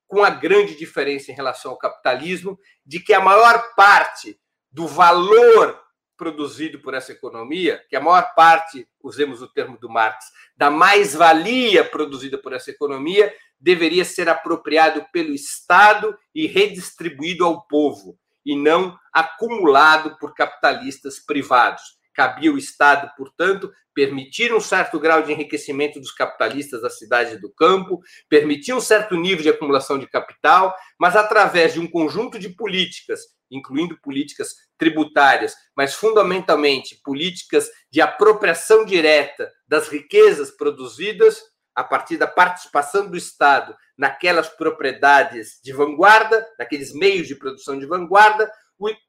com 0.08 0.24
a 0.24 0.30
grande 0.30 0.76
diferença 0.76 1.32
em 1.32 1.36
relação 1.36 1.72
ao 1.72 1.78
capitalismo, 1.78 2.60
de 2.86 3.00
que 3.00 3.14
a 3.14 3.20
maior 3.20 3.74
parte 3.76 4.40
do 4.72 4.88
valor 4.88 5.80
produzido 6.16 6.80
por 6.80 6.94
essa 6.94 7.12
economia, 7.12 7.84
que 7.90 7.96
a 7.96 8.02
maior 8.02 8.36
parte, 8.36 8.88
usemos 9.02 9.42
o 9.42 9.48
termo 9.48 9.80
do 9.80 9.90
Marx, 9.90 10.26
da 10.56 10.70
mais-valia 10.70 11.84
produzida 11.84 12.38
por 12.38 12.54
essa 12.54 12.70
economia, 12.70 13.34
deveria 13.60 14.06
ser 14.06 14.30
apropriado 14.30 15.04
pelo 15.12 15.34
Estado 15.34 16.16
e 16.34 16.46
redistribuído 16.46 17.44
ao 17.44 17.66
povo, 17.66 18.20
e 18.46 18.56
não 18.56 18.98
acumulado 19.12 20.18
por 20.20 20.34
capitalistas 20.36 21.20
privados 21.20 22.01
Cabia 22.14 22.52
o 22.52 22.58
Estado, 22.58 23.12
portanto, 23.16 23.72
permitir 23.94 24.54
um 24.54 24.60
certo 24.60 25.00
grau 25.00 25.22
de 25.22 25.32
enriquecimento 25.32 26.00
dos 26.00 26.12
capitalistas 26.12 26.82
da 26.82 26.90
cidade 26.90 27.36
e 27.36 27.40
do 27.40 27.52
campo, 27.54 28.00
permitir 28.30 28.74
um 28.74 28.82
certo 28.82 29.16
nível 29.16 29.44
de 29.44 29.50
acumulação 29.50 30.00
de 30.00 30.08
capital, 30.08 30.74
mas 31.00 31.16
através 31.16 31.74
de 31.74 31.80
um 31.80 31.88
conjunto 31.88 32.40
de 32.40 32.50
políticas, 32.50 33.22
incluindo 33.50 34.00
políticas 34.02 34.56
tributárias, 34.78 35.54
mas 35.76 35.94
fundamentalmente 35.94 37.00
políticas 37.04 37.70
de 37.92 38.02
apropriação 38.02 38.86
direta 38.86 39.52
das 39.68 39.90
riquezas 39.90 40.52
produzidas 40.52 41.42
a 41.76 41.84
partir 41.84 42.18
da 42.18 42.28
participação 42.28 43.10
do 43.10 43.18
Estado 43.18 43.76
naquelas 43.98 44.50
propriedades 44.50 45.60
de 45.64 45.72
vanguarda, 45.72 46.46
naqueles 46.58 46.94
meios 46.94 47.28
de 47.28 47.36
produção 47.36 47.78
de 47.78 47.86
vanguarda, 47.86 48.52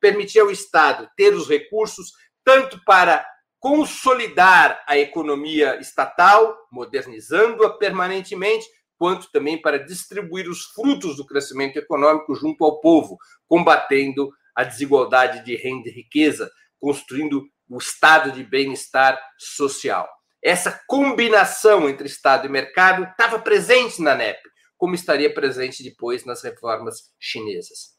permitia 0.00 0.42
ao 0.42 0.50
Estado 0.50 1.08
ter 1.16 1.34
os 1.34 1.48
recursos 1.48 2.12
tanto 2.44 2.82
para 2.84 3.26
consolidar 3.58 4.82
a 4.88 4.98
economia 4.98 5.78
estatal, 5.80 6.56
modernizando-a 6.70 7.78
permanentemente, 7.78 8.66
quanto 8.98 9.30
também 9.30 9.60
para 9.60 9.84
distribuir 9.84 10.48
os 10.48 10.64
frutos 10.66 11.16
do 11.16 11.26
crescimento 11.26 11.76
econômico 11.76 12.34
junto 12.34 12.64
ao 12.64 12.80
povo, 12.80 13.16
combatendo 13.46 14.30
a 14.54 14.64
desigualdade 14.64 15.44
de 15.44 15.56
renda 15.56 15.88
e 15.88 15.92
riqueza, 15.92 16.50
construindo 16.80 17.44
o 17.68 17.78
estado 17.78 18.32
de 18.32 18.44
bem-estar 18.44 19.20
social. 19.38 20.08
Essa 20.42 20.80
combinação 20.88 21.88
entre 21.88 22.06
Estado 22.06 22.46
e 22.46 22.50
mercado 22.50 23.04
estava 23.04 23.38
presente 23.38 24.02
na 24.02 24.14
NEP, 24.14 24.40
como 24.76 24.94
estaria 24.94 25.32
presente 25.32 25.84
depois 25.84 26.24
nas 26.24 26.42
reformas 26.42 26.96
chinesas. 27.20 27.92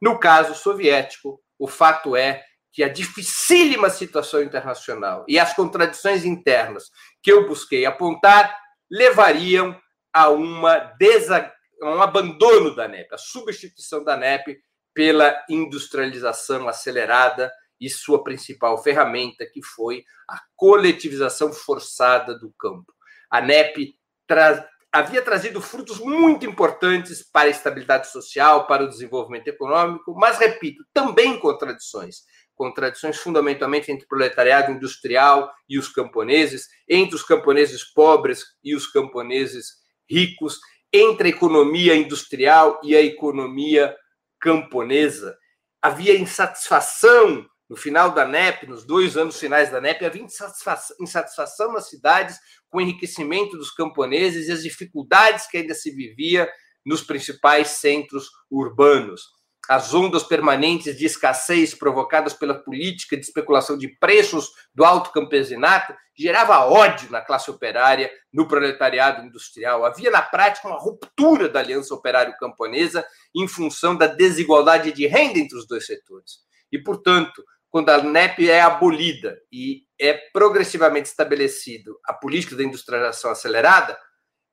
No 0.00 0.18
caso 0.18 0.54
soviético, 0.54 1.40
o 1.58 1.66
fato 1.66 2.14
é 2.14 2.44
que 2.76 2.84
a 2.84 2.90
dificílima 2.90 3.88
situação 3.88 4.42
internacional 4.42 5.24
e 5.26 5.38
as 5.38 5.54
contradições 5.54 6.26
internas 6.26 6.90
que 7.22 7.32
eu 7.32 7.48
busquei 7.48 7.86
apontar 7.86 8.54
levariam 8.90 9.74
a, 10.12 10.28
uma 10.28 10.76
desa... 10.98 11.50
um 11.82 12.02
abandono 12.02 12.76
da 12.76 12.86
NEP, 12.86 13.14
a 13.14 13.16
substituição 13.16 14.04
da 14.04 14.14
NEP 14.14 14.58
pela 14.92 15.42
industrialização 15.48 16.68
acelerada 16.68 17.50
e 17.80 17.88
sua 17.88 18.22
principal 18.22 18.76
ferramenta, 18.82 19.46
que 19.50 19.62
foi 19.62 20.04
a 20.28 20.38
coletivização 20.54 21.54
forçada 21.54 22.38
do 22.38 22.52
campo. 22.58 22.92
A 23.30 23.40
NEP 23.40 23.94
tra... 24.26 24.68
havia 24.92 25.22
trazido 25.22 25.62
frutos 25.62 25.98
muito 25.98 26.44
importantes 26.44 27.22
para 27.22 27.48
a 27.48 27.50
estabilidade 27.50 28.10
social, 28.12 28.66
para 28.66 28.84
o 28.84 28.88
desenvolvimento 28.88 29.48
econômico, 29.48 30.14
mas, 30.14 30.36
repito, 30.36 30.84
também 30.92 31.38
contradições 31.38 32.16
contradições 32.56 33.18
fundamentalmente 33.18 33.92
entre 33.92 34.04
o 34.04 34.08
proletariado 34.08 34.72
industrial 34.72 35.52
e 35.68 35.78
os 35.78 35.88
camponeses, 35.88 36.66
entre 36.88 37.14
os 37.14 37.22
camponeses 37.22 37.84
pobres 37.84 38.42
e 38.64 38.74
os 38.74 38.86
camponeses 38.86 39.74
ricos, 40.10 40.58
entre 40.92 41.28
a 41.28 41.30
economia 41.30 41.94
industrial 41.94 42.80
e 42.82 42.96
a 42.96 43.02
economia 43.02 43.94
camponesa. 44.40 45.36
Havia 45.82 46.18
insatisfação 46.18 47.46
no 47.68 47.76
final 47.76 48.12
da 48.12 48.24
NEP, 48.24 48.66
nos 48.66 48.84
dois 48.84 49.16
anos 49.16 49.38
finais 49.38 49.70
da 49.70 49.80
NEP, 49.80 50.04
havia 50.04 50.22
insatisfação, 50.22 50.96
insatisfação 51.00 51.72
nas 51.72 51.88
cidades 51.88 52.38
com 52.70 52.78
o 52.78 52.80
enriquecimento 52.80 53.56
dos 53.56 53.72
camponeses 53.72 54.48
e 54.48 54.52
as 54.52 54.62
dificuldades 54.62 55.46
que 55.48 55.58
ainda 55.58 55.74
se 55.74 55.90
vivia 55.90 56.48
nos 56.84 57.02
principais 57.02 57.68
centros 57.68 58.28
urbanos 58.48 59.35
as 59.68 59.92
ondas 59.94 60.22
permanentes 60.22 60.96
de 60.96 61.06
escassez 61.06 61.74
provocadas 61.74 62.32
pela 62.32 62.54
política 62.54 63.16
de 63.16 63.24
especulação 63.24 63.76
de 63.76 63.88
preços 63.98 64.50
do 64.74 64.84
alto 64.84 65.10
campesinato 65.10 65.94
gerava 66.16 66.64
ódio 66.64 67.10
na 67.10 67.20
classe 67.20 67.50
operária, 67.50 68.10
no 68.32 68.48
proletariado 68.48 69.26
industrial. 69.26 69.84
Havia 69.84 70.10
na 70.10 70.22
prática 70.22 70.68
uma 70.68 70.78
ruptura 70.78 71.48
da 71.48 71.60
aliança 71.60 71.94
operário-camponesa 71.94 73.04
em 73.34 73.46
função 73.46 73.94
da 73.94 74.06
desigualdade 74.06 74.92
de 74.92 75.06
renda 75.06 75.38
entre 75.38 75.58
os 75.58 75.66
dois 75.66 75.84
setores. 75.84 76.38
E, 76.72 76.78
portanto, 76.78 77.44
quando 77.68 77.90
a 77.90 78.02
NEP 78.02 78.48
é 78.48 78.60
abolida 78.60 79.38
e 79.52 79.82
é 80.00 80.14
progressivamente 80.32 81.08
estabelecido 81.08 81.98
a 82.06 82.14
política 82.14 82.56
da 82.56 82.64
industrialização 82.64 83.30
acelerada, 83.30 83.98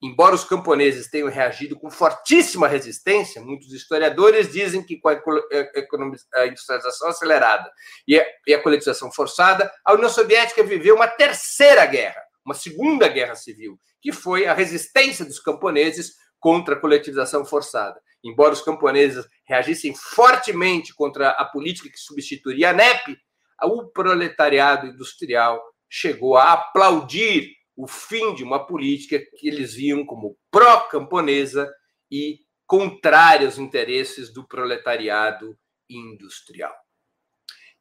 embora 0.03 0.35
os 0.35 0.43
camponeses 0.43 1.09
tenham 1.09 1.29
reagido 1.29 1.79
com 1.79 1.89
fortíssima 1.89 2.67
resistência, 2.67 3.41
muitos 3.41 3.71
historiadores 3.71 4.51
dizem 4.51 4.83
que 4.83 4.99
com 4.99 5.07
a, 5.07 6.45
industrialização 6.45 7.07
acelerada 7.07 7.71
e 8.05 8.19
a, 8.19 8.25
e 8.45 8.53
a 8.53 8.61
coletização 8.61 9.09
forçada, 9.09 9.71
a 9.85 9.93
União 9.93 10.09
Soviética 10.09 10.61
viveu 10.61 10.95
uma 10.95 11.07
terceira 11.07 11.85
guerra, 11.85 12.21
uma 12.45 12.53
segunda 12.53 13.07
guerra 13.07 13.35
civil, 13.35 13.79
que 14.01 14.11
foi 14.11 14.45
a 14.45 14.53
resistência 14.53 15.23
dos 15.23 15.39
camponeses 15.39 16.15
contra 16.37 16.75
a 16.75 16.79
coletivização 16.79 17.45
forçada. 17.45 17.97
Embora 18.21 18.51
os 18.51 18.61
camponeses 18.61 19.25
reagissem 19.45 19.95
fortemente 19.95 20.93
contra 20.93 21.29
a 21.29 21.45
política 21.45 21.89
que 21.89 21.97
substituiria 21.97 22.71
a 22.71 22.73
NEP, 22.73 23.17
o 23.63 23.87
proletariado 23.87 24.87
industrial 24.87 25.63
chegou 25.89 26.35
a 26.35 26.51
aplaudir 26.51 27.53
o 27.75 27.87
fim 27.87 28.33
de 28.33 28.43
uma 28.43 28.65
política 28.65 29.19
que 29.37 29.47
eles 29.47 29.73
viam 29.73 30.05
como 30.05 30.37
pró-camponesa 30.51 31.71
e 32.11 32.39
contrária 32.65 33.45
aos 33.45 33.57
interesses 33.57 34.31
do 34.31 34.47
proletariado 34.47 35.57
industrial. 35.89 36.73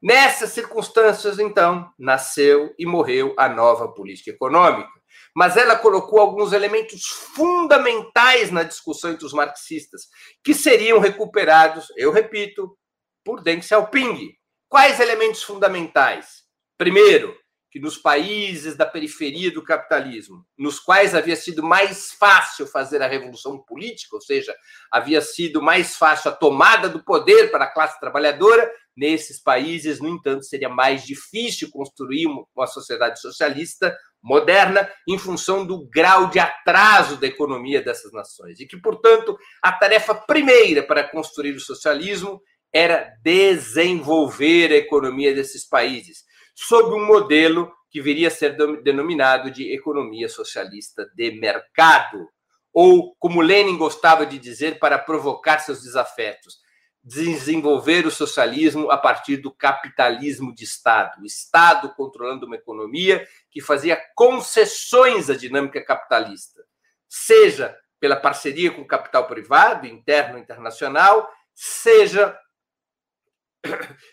Nessas 0.02 0.50
circunstâncias, 0.50 1.38
então, 1.38 1.88
nasceu 1.96 2.74
e 2.76 2.85
morreu 2.85 3.35
a 3.38 3.48
nova 3.48 3.88
política 3.92 4.31
econômica. 4.31 4.90
Mas 5.35 5.57
ela 5.57 5.76
colocou 5.76 6.18
alguns 6.18 6.52
elementos 6.52 7.07
fundamentais 7.07 8.50
na 8.50 8.64
discussão 8.64 9.12
entre 9.12 9.24
os 9.24 9.33
marxistas, 9.33 10.09
que 10.42 10.55
seriam 10.55 10.98
recuperados, 10.98 11.87
eu 11.96 12.11
repito, 12.11 12.76
por 13.24 13.42
Deng 13.42 13.62
Xiaoping. 13.62 14.33
Quais 14.68 14.98
elementos 14.98 15.42
fundamentais? 15.42 16.42
Primeiro, 16.76 17.37
que 17.73 17.81
nos 17.81 17.97
países 17.97 18.77
da 18.77 18.85
periferia 18.85 19.51
do 19.51 19.65
capitalismo, 19.65 20.45
nos 20.59 20.79
quais 20.79 21.15
havia 21.15 21.35
sido 21.35 21.63
mais 21.63 22.13
fácil 22.13 22.67
fazer 22.67 23.01
a 23.01 23.07
revolução 23.07 23.59
política, 23.59 24.15
ou 24.15 24.21
seja, 24.21 24.55
havia 24.91 25.23
sido 25.23 25.63
mais 25.63 25.97
fácil 25.97 26.31
a 26.31 26.35
tomada 26.35 26.87
do 26.87 27.03
poder 27.03 27.51
para 27.51 27.65
a 27.65 27.73
classe 27.73 27.99
trabalhadora, 27.99 28.71
nesses 28.95 29.43
países, 29.43 30.01
no 30.01 30.09
entanto, 30.11 30.45
seria 30.45 30.69
mais 30.69 31.03
difícil 31.03 31.71
construir 31.71 32.27
uma 32.27 32.67
sociedade 32.67 33.19
socialista 33.19 33.97
moderna 34.23 34.87
em 35.09 35.17
função 35.17 35.67
do 35.67 35.89
grau 35.89 36.29
de 36.29 36.39
atraso 36.39 37.17
da 37.17 37.27
economia 37.27 37.81
dessas 37.81 38.13
nações. 38.13 38.61
E 38.61 38.67
que, 38.67 38.77
portanto, 38.77 39.35
a 39.63 39.73
tarefa 39.73 40.15
primeira 40.15 40.83
para 40.83 41.09
construir 41.09 41.57
o 41.57 41.61
socialismo 41.61 42.39
era 42.71 43.15
desenvolver 43.23 44.73
a 44.73 44.77
economia 44.77 45.35
desses 45.35 45.67
países 45.67 46.31
sob 46.55 46.95
um 46.95 47.07
modelo 47.07 47.73
que 47.91 48.01
viria 48.01 48.29
a 48.29 48.31
ser 48.31 48.57
denominado 48.83 49.51
de 49.51 49.73
economia 49.75 50.29
socialista 50.29 51.11
de 51.15 51.33
mercado, 51.33 52.29
ou, 52.73 53.15
como 53.17 53.43
Lenin 53.43 53.77
gostava 53.77 54.25
de 54.25 54.38
dizer 54.38 54.79
para 54.79 54.99
provocar 54.99 55.59
seus 55.59 55.83
desafetos, 55.83 56.62
desenvolver 57.05 58.07
o 58.07 58.11
socialismo 58.11 58.91
a 58.91 58.97
partir 58.97 59.37
do 59.37 59.51
capitalismo 59.51 60.55
de 60.55 60.65
Estado, 60.65 61.21
o 61.21 61.27
Estado 61.27 61.93
controlando 61.95 62.47
uma 62.47 62.57
economia 62.57 63.27
que 63.51 63.61
fazia 63.61 64.01
concessões 64.15 65.29
à 65.29 65.37
dinâmica 65.37 65.85
capitalista, 65.85 66.65
seja 67.09 67.77
pela 67.99 68.17
parceria 68.17 68.71
com 68.71 68.83
o 68.83 68.87
capital 68.87 69.27
privado, 69.27 69.87
interno 69.87 70.38
e 70.38 70.41
internacional, 70.41 71.29
seja 71.55 72.38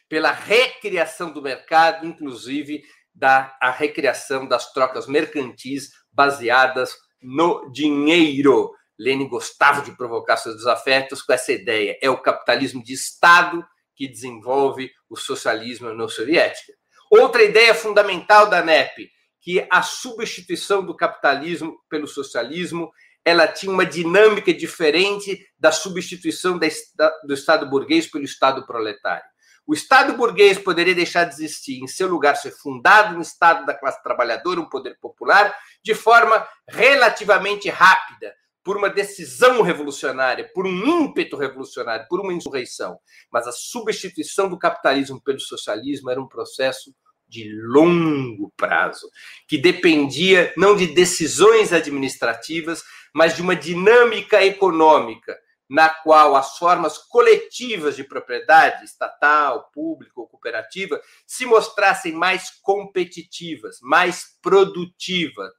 pela 0.07 0.31
recriação 0.31 1.31
do 1.31 1.41
mercado, 1.41 2.05
inclusive 2.05 2.83
da 3.13 3.55
a 3.62 3.71
recriação 3.71 4.47
das 4.47 4.71
trocas 4.71 5.07
mercantis 5.07 5.89
baseadas 6.12 6.95
no 7.21 7.69
dinheiro. 7.71 8.71
Lenin 8.97 9.27
gostava 9.27 9.81
de 9.81 9.95
provocar 9.95 10.38
seus 10.38 10.57
desafetos 10.57 11.21
com 11.21 11.33
essa 11.33 11.51
ideia. 11.51 11.97
É 12.01 12.09
o 12.09 12.21
capitalismo 12.21 12.83
de 12.83 12.93
Estado 12.93 13.65
que 13.95 14.07
desenvolve 14.07 14.91
o 15.09 15.15
socialismo 15.15 15.93
na 15.93 16.07
Soviética. 16.07 16.73
Outra 17.09 17.41
ideia 17.43 17.73
fundamental 17.73 18.49
da 18.49 18.62
NEP, 18.62 19.09
que 19.41 19.65
a 19.71 19.81
substituição 19.81 20.85
do 20.85 20.95
capitalismo 20.95 21.77
pelo 21.89 22.07
socialismo 22.07 22.91
ela 23.25 23.47
tinha 23.47 23.71
uma 23.71 23.85
dinâmica 23.85 24.53
diferente 24.53 25.45
da 25.57 25.71
substituição 25.71 26.57
do 26.57 27.33
Estado 27.33 27.69
burguês 27.69 28.07
pelo 28.07 28.23
Estado 28.23 28.65
proletário. 28.65 29.25
O 29.69 29.73
Estado 29.75 30.17
burguês 30.17 30.58
poderia 30.58 30.95
deixar 30.95 31.25
de 31.25 31.36
existir, 31.36 31.79
em 31.79 31.86
seu 31.86 32.08
lugar 32.08 32.36
ser 32.36 32.49
fundado 32.49 33.15
um 33.15 33.21
Estado 33.21 33.67
da 33.67 33.73
classe 33.75 34.01
trabalhadora, 34.01 34.60
um 34.60 34.67
poder 34.67 34.97
popular, 34.99 35.55
de 35.84 35.93
forma 35.93 36.43
relativamente 36.67 37.69
rápida, 37.69 38.34
por 38.63 38.77
uma 38.77 38.89
decisão 38.89 39.62
revolucionária, 39.62 40.49
por 40.55 40.65
um 40.65 40.71
ímpeto 40.71 41.38
revolucionário, 41.38 42.08
por 42.10 42.19
uma 42.19 42.34
insurreição. 42.34 42.97
Mas 43.32 43.45
a 43.45 43.51
substituição 43.51 44.49
do 44.49 44.58
capitalismo 44.58 45.21
pelo 45.21 45.39
socialismo 45.39 46.10
era 46.10 46.19
um 46.19 46.27
processo 46.27 46.91
de 47.27 47.47
longo 47.62 48.51
prazo, 48.58 49.08
que 49.47 49.55
dependia 49.55 50.51
não 50.58 50.75
de 50.75 50.88
decisões 50.88 51.71
administrativas, 51.71 52.84
mas 53.13 53.36
de 53.36 53.43
uma 53.43 53.55
dinâmica 53.55 54.43
econômica 54.43 55.38
na 55.69 55.89
qual 55.89 56.36
as 56.36 56.58
formas 56.58 56.97
coletivas 56.97 57.95
de 57.95 58.03
propriedade, 58.03 58.84
estatal, 58.84 59.69
pública 59.71 60.19
ou 60.19 60.27
cooperativa, 60.27 60.99
se 61.27 61.45
mostrassem 61.45 62.13
mais 62.13 62.49
competitivas, 62.62 63.77
mais 63.82 64.25
produtivas, 64.41 65.51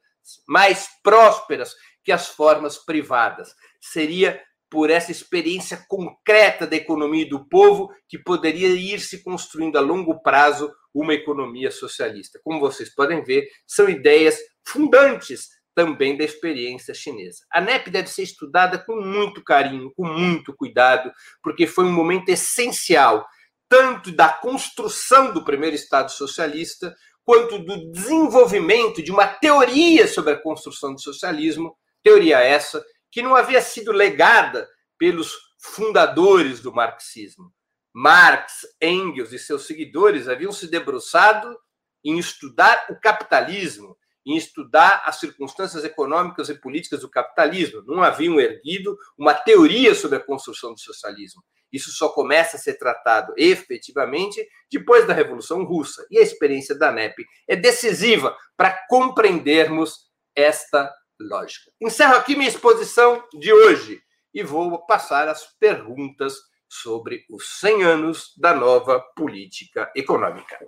mais 0.46 0.88
prósperas 1.02 1.74
que 2.02 2.10
as 2.10 2.28
formas 2.28 2.76
privadas. 2.76 3.54
Seria 3.80 4.42
por 4.68 4.88
essa 4.88 5.10
experiência 5.10 5.84
concreta 5.88 6.66
da 6.66 6.76
economia 6.76 7.28
do 7.28 7.48
povo 7.48 7.92
que 8.08 8.18
poderia 8.18 8.68
ir 8.68 9.00
se 9.00 9.22
construindo 9.22 9.76
a 9.76 9.80
longo 9.80 10.22
prazo 10.22 10.72
uma 10.94 11.14
economia 11.14 11.70
socialista. 11.70 12.40
Como 12.42 12.60
vocês 12.60 12.94
podem 12.94 13.22
ver, 13.22 13.48
são 13.66 13.88
ideias 13.88 14.38
fundantes 14.64 15.48
também 15.80 16.14
da 16.14 16.24
experiência 16.24 16.92
chinesa. 16.92 17.42
A 17.50 17.58
NEP 17.58 17.88
deve 17.88 18.08
ser 18.08 18.22
estudada 18.22 18.78
com 18.78 19.00
muito 19.00 19.42
carinho, 19.42 19.90
com 19.96 20.06
muito 20.06 20.54
cuidado, 20.54 21.10
porque 21.42 21.66
foi 21.66 21.84
um 21.84 21.92
momento 21.92 22.28
essencial, 22.28 23.26
tanto 23.66 24.12
da 24.12 24.28
construção 24.28 25.32
do 25.32 25.42
primeiro 25.42 25.74
Estado 25.74 26.10
socialista, 26.10 26.94
quanto 27.24 27.58
do 27.60 27.90
desenvolvimento 27.92 29.02
de 29.02 29.10
uma 29.10 29.26
teoria 29.26 30.06
sobre 30.06 30.34
a 30.34 30.38
construção 30.38 30.94
do 30.94 31.00
socialismo, 31.00 31.74
teoria 32.02 32.40
essa 32.40 32.84
que 33.10 33.22
não 33.22 33.34
havia 33.34 33.62
sido 33.62 33.90
legada 33.90 34.68
pelos 34.98 35.32
fundadores 35.58 36.60
do 36.60 36.74
marxismo. 36.74 37.50
Marx, 37.94 38.66
Engels 38.82 39.32
e 39.32 39.38
seus 39.38 39.66
seguidores 39.66 40.28
haviam 40.28 40.52
se 40.52 40.66
debruçado 40.66 41.56
em 42.04 42.18
estudar 42.18 42.86
o 42.90 43.00
capitalismo, 43.00 43.96
em 44.26 44.36
estudar 44.36 45.02
as 45.04 45.18
circunstâncias 45.18 45.84
econômicas 45.84 46.48
e 46.48 46.54
políticas 46.54 47.00
do 47.00 47.08
capitalismo. 47.08 47.82
Não 47.86 48.02
haviam 48.02 48.38
erguido 48.38 48.96
uma 49.16 49.34
teoria 49.34 49.94
sobre 49.94 50.18
a 50.18 50.24
construção 50.24 50.72
do 50.72 50.80
socialismo. 50.80 51.42
Isso 51.72 51.90
só 51.92 52.08
começa 52.08 52.56
a 52.56 52.60
ser 52.60 52.74
tratado 52.74 53.32
efetivamente 53.36 54.46
depois 54.70 55.06
da 55.06 55.14
Revolução 55.14 55.64
Russa. 55.64 56.06
E 56.10 56.18
a 56.18 56.22
experiência 56.22 56.74
da 56.74 56.90
NEP 56.90 57.24
é 57.48 57.54
decisiva 57.54 58.36
para 58.56 58.86
compreendermos 58.88 60.10
esta 60.34 60.92
lógica. 61.20 61.70
Encerro 61.80 62.14
aqui 62.14 62.34
minha 62.34 62.48
exposição 62.48 63.22
de 63.38 63.52
hoje 63.52 64.02
e 64.32 64.42
vou 64.42 64.84
passar 64.86 65.28
as 65.28 65.46
perguntas 65.58 66.34
sobre 66.68 67.24
os 67.28 67.58
100 67.60 67.82
anos 67.82 68.34
da 68.36 68.54
nova 68.54 69.00
política 69.16 69.90
econômica. 69.94 70.58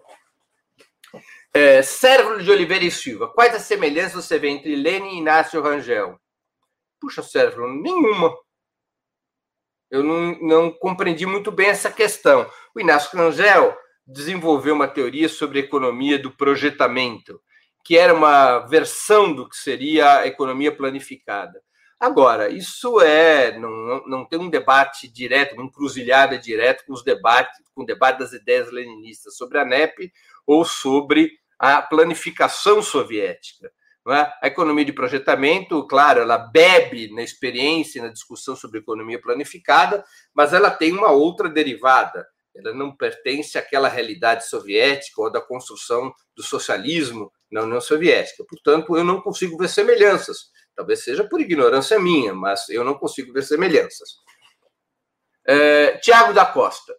É, 1.55 1.83
Sérvulo 1.83 2.43
de 2.43 2.51
Oliveira 2.51 2.85
e 2.85 2.91
Silva, 2.91 3.29
quais 3.29 3.55
as 3.55 3.63
semelhanças 3.63 4.25
você 4.25 4.39
vê 4.39 4.49
entre 4.49 4.75
Lenin 4.75 5.17
e 5.17 5.19
Inácio 5.19 5.61
Rangel? 5.61 6.19
Puxa, 6.99 7.23
Sérvulo, 7.23 7.69
nenhuma. 7.69 8.35
Eu 9.91 10.03
não, 10.03 10.39
não 10.41 10.71
compreendi 10.71 11.27
muito 11.27 11.53
bem 11.53 11.69
essa 11.69 11.91
questão. 11.91 12.51
O 12.75 12.81
Inácio 12.81 13.19
Rangel 13.19 13.77
desenvolveu 14.07 14.75
uma 14.75 14.89
teoria 14.89 15.29
sobre 15.29 15.59
a 15.61 15.63
economia 15.63 16.19
do 16.19 16.31
projetamento, 16.31 17.39
que 17.85 17.99
era 17.99 18.15
uma 18.15 18.61
versão 18.61 19.35
do 19.35 19.47
que 19.47 19.57
seria 19.57 20.21
a 20.21 20.27
economia 20.27 20.75
planificada. 20.75 21.63
Agora, 22.01 22.49
isso 22.49 22.99
é 23.03 23.59
não, 23.59 24.03
não 24.07 24.25
tem 24.25 24.39
um 24.39 24.49
debate 24.49 25.07
direto, 25.07 25.55
uma 25.55 25.65
encruzilhada 25.65 26.39
direta 26.39 26.83
com 26.87 26.95
os 26.95 27.05
debates, 27.05 27.61
com 27.75 27.83
o 27.83 27.87
debate 27.87 28.21
das 28.21 28.33
ideias 28.33 28.73
leninistas 28.73 29.37
sobre 29.37 29.59
a 29.59 29.65
NEP 29.65 30.11
ou 30.47 30.65
sobre 30.65 31.42
a 31.63 31.81
planificação 31.81 32.83
soviética. 32.83 33.71
É? 34.09 34.33
A 34.43 34.49
economia 34.49 34.85
de 34.85 34.93
projetamento, 34.93 35.87
claro, 35.87 36.21
ela 36.21 36.37
bebe 36.37 37.09
na 37.15 37.23
experiência 37.23 38.01
e 38.01 38.03
na 38.03 38.09
discussão 38.09 38.57
sobre 38.57 38.81
economia 38.81 39.23
planificada, 39.23 40.05
mas 40.35 40.53
ela 40.53 40.73
tem 40.73 40.91
uma 40.91 41.13
outra 41.13 41.49
derivada, 41.49 42.27
ela 42.53 42.75
não 42.75 42.97
pertence 42.97 43.57
àquela 43.57 43.89
realidade 43.89 44.49
soviética 44.49 45.23
ou 45.23 45.31
da 45.31 45.41
construção 45.41 46.13
do 46.37 46.43
socialismo 46.43 47.33
na 47.49 47.63
União 47.63 47.81
Soviética. 47.81 48.45
Portanto, 48.45 48.97
eu 48.97 49.05
não 49.05 49.21
consigo 49.21 49.57
ver 49.57 49.69
semelhanças. 49.69 50.51
Talvez 50.75 51.05
seja 51.05 51.23
por 51.23 51.41
ignorância 51.41 52.01
minha, 52.01 52.35
mas 52.35 52.69
eu 52.71 52.83
não 52.83 52.95
consigo 52.95 53.33
ver 53.33 53.45
semelhanças. 53.45 54.09
É, 55.47 55.99
Tiago 55.99 56.35
da 56.35 56.45
Costa. 56.45 56.93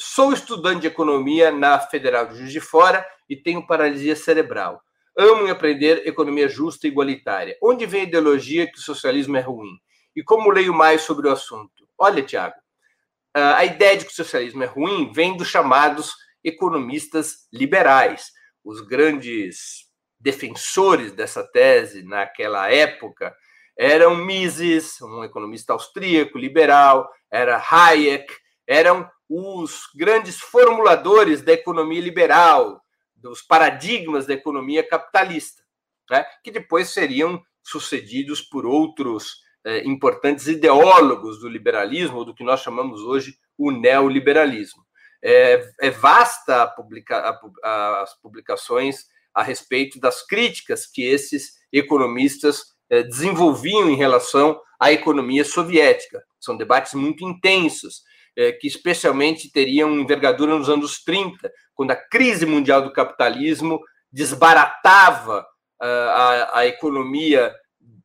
Sou 0.00 0.32
estudante 0.32 0.82
de 0.82 0.86
economia 0.86 1.50
na 1.50 1.76
Federal 1.80 2.28
de 2.28 2.38
Juiz 2.38 2.52
de 2.52 2.60
Fora 2.60 3.04
e 3.28 3.34
tenho 3.34 3.66
paralisia 3.66 4.14
cerebral. 4.14 4.80
Amo 5.18 5.50
aprender 5.50 6.06
economia 6.06 6.48
justa 6.48 6.86
e 6.86 6.90
igualitária. 6.90 7.58
Onde 7.60 7.84
vem 7.84 8.02
a 8.02 8.04
ideologia 8.04 8.70
que 8.70 8.78
o 8.78 8.82
socialismo 8.82 9.36
é 9.36 9.40
ruim? 9.40 9.76
E 10.14 10.22
como 10.22 10.52
leio 10.52 10.72
mais 10.72 11.02
sobre 11.02 11.26
o 11.26 11.32
assunto? 11.32 11.88
Olha, 11.98 12.22
Tiago, 12.22 12.54
a 13.34 13.64
ideia 13.64 13.96
de 13.96 14.04
que 14.04 14.12
o 14.12 14.14
socialismo 14.14 14.62
é 14.62 14.66
ruim 14.66 15.10
vem 15.12 15.36
dos 15.36 15.48
chamados 15.48 16.14
economistas 16.44 17.48
liberais. 17.52 18.30
Os 18.64 18.80
grandes 18.80 19.88
defensores 20.20 21.10
dessa 21.10 21.42
tese 21.42 22.04
naquela 22.04 22.70
época 22.70 23.34
eram 23.76 24.14
Mises, 24.14 25.00
um 25.02 25.24
economista 25.24 25.72
austríaco 25.72 26.38
liberal, 26.38 27.10
era 27.28 27.60
Hayek, 27.68 28.32
eram 28.68 29.10
os 29.28 29.88
grandes 29.94 30.38
formuladores 30.38 31.40
da 31.40 31.52
economia 31.52 32.02
liberal, 32.02 32.82
dos 33.16 33.40
paradigmas 33.42 34.26
da 34.26 34.34
economia 34.34 34.86
capitalista, 34.86 35.62
né? 36.10 36.24
que 36.44 36.50
depois 36.50 36.90
seriam 36.90 37.42
sucedidos 37.62 38.42
por 38.42 38.66
outros 38.66 39.38
eh, 39.64 39.82
importantes 39.84 40.46
ideólogos 40.46 41.40
do 41.40 41.48
liberalismo, 41.48 42.18
ou 42.18 42.24
do 42.24 42.34
que 42.34 42.44
nós 42.44 42.60
chamamos 42.60 43.00
hoje 43.00 43.36
o 43.56 43.70
neoliberalismo. 43.70 44.86
É, 45.20 45.68
é 45.80 45.90
vasta 45.90 46.62
a 46.62 46.66
publica, 46.68 47.16
a, 47.64 48.02
as 48.02 48.14
publicações 48.20 49.06
a 49.34 49.42
respeito 49.42 49.98
das 49.98 50.24
críticas 50.24 50.86
que 50.86 51.02
esses 51.02 51.54
economistas 51.72 52.76
eh, 52.88 53.02
desenvolviam 53.02 53.90
em 53.90 53.96
relação 53.96 54.60
à 54.78 54.92
economia 54.92 55.44
soviética. 55.44 56.22
São 56.38 56.56
debates 56.56 56.94
muito 56.94 57.24
intensos, 57.24 58.02
eh, 58.38 58.52
que 58.52 58.68
especialmente 58.68 59.50
teriam 59.50 59.98
envergadura 59.98 60.56
nos 60.56 60.68
anos 60.68 61.02
30, 61.02 61.50
quando 61.74 61.90
a 61.90 61.96
crise 61.96 62.46
mundial 62.46 62.80
do 62.82 62.92
capitalismo 62.92 63.80
desbaratava 64.12 65.40
uh, 65.40 65.84
a, 65.84 66.58
a 66.60 66.66
economia 66.66 67.52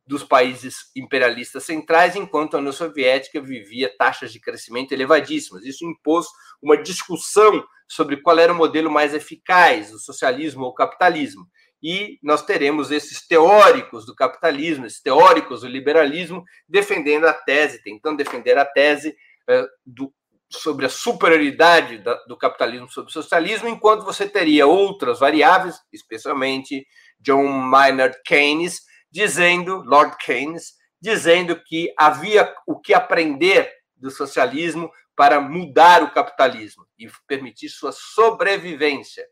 dos 0.04 0.24
países 0.24 0.90
imperialistas 0.96 1.62
centrais, 1.62 2.16
enquanto 2.16 2.54
a 2.54 2.58
União 2.58 2.72
Soviética 2.72 3.40
vivia 3.40 3.96
taxas 3.96 4.32
de 4.32 4.40
crescimento 4.40 4.90
elevadíssimas. 4.90 5.64
Isso 5.64 5.86
impôs 5.86 6.26
uma 6.60 6.76
discussão 6.76 7.64
sobre 7.86 8.16
qual 8.16 8.36
era 8.36 8.52
o 8.52 8.56
modelo 8.56 8.90
mais 8.90 9.14
eficaz, 9.14 9.92
o 9.92 10.00
socialismo 10.00 10.64
ou 10.64 10.70
o 10.70 10.74
capitalismo. 10.74 11.46
E 11.80 12.18
nós 12.20 12.44
teremos 12.44 12.90
esses 12.90 13.24
teóricos 13.24 14.04
do 14.04 14.16
capitalismo, 14.16 14.84
esses 14.84 15.00
teóricos 15.00 15.60
do 15.60 15.68
liberalismo, 15.68 16.42
defendendo 16.68 17.26
a 17.26 17.32
tese, 17.32 17.84
tentando 17.84 18.16
defender 18.16 18.58
a 18.58 18.64
tese 18.64 19.10
uh, 19.48 19.68
do, 19.86 20.12
sobre 20.50 20.86
a 20.86 20.88
superioridade 20.88 21.98
da, 21.98 22.14
do 22.26 22.36
capitalismo 22.36 22.88
sobre 22.88 23.10
o 23.10 23.12
socialismo, 23.12 23.68
enquanto 23.68 24.04
você 24.04 24.28
teria 24.28 24.66
outras 24.66 25.18
variáveis, 25.18 25.76
especialmente 25.92 26.86
John 27.20 27.48
Maynard 27.48 28.16
Keynes, 28.24 28.82
dizendo, 29.10 29.82
Lord 29.84 30.16
Keynes, 30.18 30.74
dizendo 31.00 31.60
que 31.64 31.92
havia 31.98 32.52
o 32.66 32.80
que 32.80 32.94
aprender 32.94 33.70
do 33.96 34.10
socialismo 34.10 34.90
para 35.16 35.40
mudar 35.40 36.02
o 36.02 36.10
capitalismo 36.12 36.84
e 36.98 37.08
permitir 37.26 37.68
sua 37.68 37.92
sobrevivência. 37.92 39.24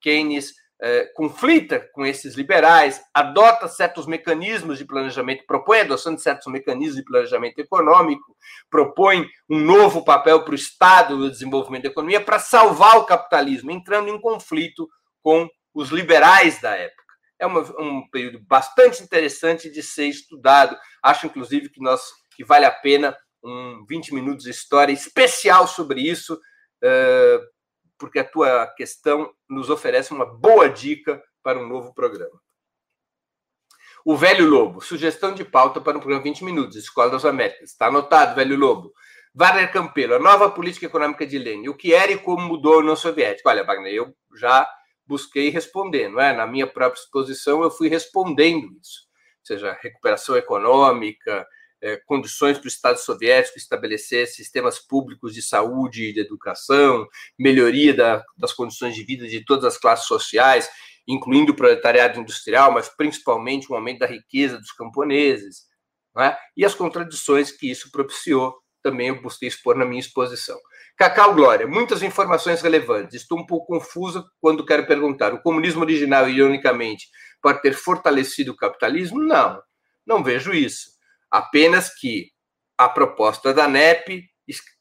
Keynes 0.00 0.52
eh, 0.82 1.10
conflita 1.14 1.80
com 1.92 2.06
esses 2.06 2.34
liberais, 2.34 3.02
adota 3.12 3.68
certos 3.68 4.06
mecanismos 4.06 4.78
de 4.78 4.86
planejamento, 4.86 5.44
propõe 5.46 5.80
a 5.80 5.82
adoção 5.82 6.14
de 6.14 6.22
certos 6.22 6.50
mecanismos 6.50 6.96
de 6.96 7.04
planejamento 7.04 7.58
econômico, 7.58 8.34
propõe 8.70 9.28
um 9.48 9.58
novo 9.58 10.02
papel 10.02 10.42
para 10.42 10.52
o 10.52 10.54
Estado 10.54 11.16
no 11.16 11.30
desenvolvimento 11.30 11.82
da 11.82 11.90
economia 11.90 12.20
para 12.20 12.38
salvar 12.38 12.96
o 12.96 13.04
capitalismo, 13.04 13.70
entrando 13.70 14.08
em 14.08 14.18
conflito 14.18 14.88
com 15.22 15.48
os 15.74 15.90
liberais 15.90 16.60
da 16.60 16.74
época. 16.74 17.00
É 17.38 17.46
uma, 17.46 17.60
um 17.78 18.08
período 18.10 18.40
bastante 18.46 19.02
interessante 19.02 19.70
de 19.70 19.82
ser 19.82 20.06
estudado. 20.06 20.76
Acho, 21.02 21.26
inclusive, 21.26 21.68
que, 21.68 21.82
nós, 21.82 22.02
que 22.34 22.44
vale 22.44 22.64
a 22.64 22.70
pena 22.70 23.16
um 23.42 23.84
20 23.88 24.14
minutos 24.14 24.44
de 24.44 24.50
história 24.50 24.92
especial 24.92 25.66
sobre 25.66 26.00
isso, 26.00 26.34
uh, 26.34 27.40
porque 28.00 28.18
a 28.18 28.24
tua 28.24 28.66
questão 28.68 29.30
nos 29.48 29.68
oferece 29.68 30.12
uma 30.12 30.24
boa 30.24 30.68
dica 30.68 31.22
para 31.42 31.58
um 31.58 31.68
novo 31.68 31.94
programa. 31.94 32.40
O 34.02 34.16
Velho 34.16 34.48
Lobo, 34.48 34.80
sugestão 34.80 35.34
de 35.34 35.44
pauta 35.44 35.78
para 35.78 35.98
um 35.98 36.00
programa 36.00 36.24
20 36.24 36.42
minutos, 36.42 36.76
Escola 36.76 37.10
das 37.10 37.26
Américas. 37.26 37.70
Está 37.70 37.88
anotado, 37.88 38.34
Velho 38.34 38.56
Lobo. 38.56 38.94
Wagner 39.34 39.70
Campelo, 39.70 40.14
a 40.14 40.18
nova 40.18 40.50
política 40.50 40.86
econômica 40.86 41.26
de 41.26 41.38
Lenin, 41.38 41.68
o 41.68 41.76
que 41.76 41.94
era 41.94 42.10
e 42.10 42.18
como 42.18 42.40
mudou 42.48 42.74
a 42.74 42.78
União 42.78 42.96
Soviética? 42.96 43.50
Olha, 43.50 43.62
Wagner, 43.62 43.92
eu 43.92 44.16
já 44.34 44.68
busquei 45.06 45.50
responder, 45.50 46.08
não 46.08 46.20
é? 46.20 46.32
Na 46.32 46.46
minha 46.46 46.66
própria 46.66 46.98
exposição, 46.98 47.62
eu 47.62 47.70
fui 47.70 47.88
respondendo 47.88 48.72
isso. 48.80 49.02
Ou 49.40 49.46
seja, 49.46 49.78
recuperação 49.80 50.36
econômica, 50.36 51.46
é, 51.82 51.96
condições 51.96 52.58
para 52.58 52.66
o 52.66 52.68
Estado 52.68 52.98
soviético 52.98 53.58
estabelecer 53.58 54.26
sistemas 54.26 54.78
públicos 54.78 55.34
de 55.34 55.42
saúde 55.42 56.04
e 56.04 56.12
de 56.12 56.20
educação, 56.20 57.06
melhoria 57.38 57.94
da, 57.94 58.24
das 58.36 58.52
condições 58.52 58.94
de 58.94 59.02
vida 59.02 59.26
de 59.26 59.44
todas 59.44 59.64
as 59.64 59.78
classes 59.78 60.06
sociais, 60.06 60.68
incluindo 61.08 61.52
o 61.52 61.56
proletariado 61.56 62.20
industrial, 62.20 62.72
mas 62.72 62.88
principalmente 62.88 63.72
um 63.72 63.74
aumento 63.74 64.00
da 64.00 64.06
riqueza 64.06 64.58
dos 64.58 64.72
camponeses, 64.72 65.64
é? 66.18 66.36
e 66.56 66.64
as 66.64 66.74
contradições 66.74 67.50
que 67.50 67.70
isso 67.70 67.90
propiciou, 67.90 68.54
também 68.82 69.08
eu 69.08 69.20
busquei 69.20 69.48
expor 69.48 69.76
na 69.76 69.84
minha 69.84 70.00
exposição. 70.00 70.58
Cacau 70.96 71.34
Glória, 71.34 71.66
muitas 71.66 72.02
informações 72.02 72.60
relevantes. 72.60 73.14
Estou 73.14 73.38
um 73.38 73.46
pouco 73.46 73.66
confusa 73.68 74.24
quando 74.40 74.66
quero 74.66 74.86
perguntar: 74.86 75.32
o 75.32 75.40
comunismo 75.40 75.82
original, 75.82 76.28
ironicamente, 76.28 77.08
pode 77.40 77.62
ter 77.62 77.72
fortalecido 77.72 78.52
o 78.52 78.56
capitalismo? 78.56 79.18
Não, 79.18 79.62
não 80.06 80.22
vejo 80.22 80.52
isso 80.52 80.99
apenas 81.30 81.94
que 81.94 82.30
a 82.76 82.88
proposta 82.88 83.52
da 83.52 83.68
NEP 83.68 84.30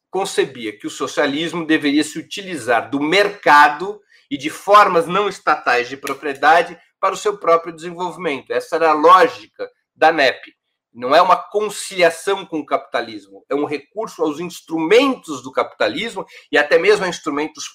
concebia 0.10 0.78
que 0.78 0.88
o 0.88 0.90
socialismo 0.90 1.66
deveria 1.66 2.04
se 2.04 2.18
utilizar 2.18 2.90
do 2.90 3.00
mercado 3.00 4.02
e 4.30 4.38
de 4.38 4.50
formas 4.50 5.08
não 5.08 5.30
estatais 5.30 5.88
de 5.88 5.98
propriedade 5.98 6.80
para 7.00 7.14
o 7.14 7.18
seu 7.18 7.38
próprio 7.38 7.74
desenvolvimento. 7.74 8.52
Essa 8.52 8.76
era 8.76 8.90
a 8.90 8.94
lógica 8.94 9.70
da 9.96 10.12
NEP. 10.12 10.54
Não 10.92 11.16
é 11.16 11.22
uma 11.22 11.36
conciliação 11.36 12.46
com 12.46 12.60
o 12.60 12.66
capitalismo, 12.66 13.46
é 13.48 13.54
um 13.54 13.66
recurso 13.66 14.24
aos 14.24 14.40
instrumentos 14.40 15.44
do 15.44 15.52
capitalismo 15.52 16.26
e 16.52 16.58
até 16.58 16.80
mesmo 16.80 17.06
a 17.06 17.08
instrumentos 17.08 17.66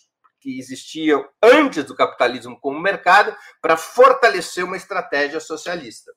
que 0.41 0.59
existiam 0.59 1.25
antes 1.41 1.85
do 1.85 1.95
capitalismo 1.95 2.59
como 2.61 2.79
mercado 2.79 3.35
para 3.63 3.77
fortalecer 3.77 4.65
uma 4.65 4.77
estratégia 4.77 5.41
socialista. 5.41 6.13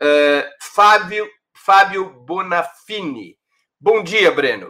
Uh, 0.00 0.44
Fábio 0.60 1.28
Fábio 1.64 2.10
Bonafini. 2.24 3.36
Bom 3.80 4.02
dia, 4.02 4.30
Breno. 4.30 4.68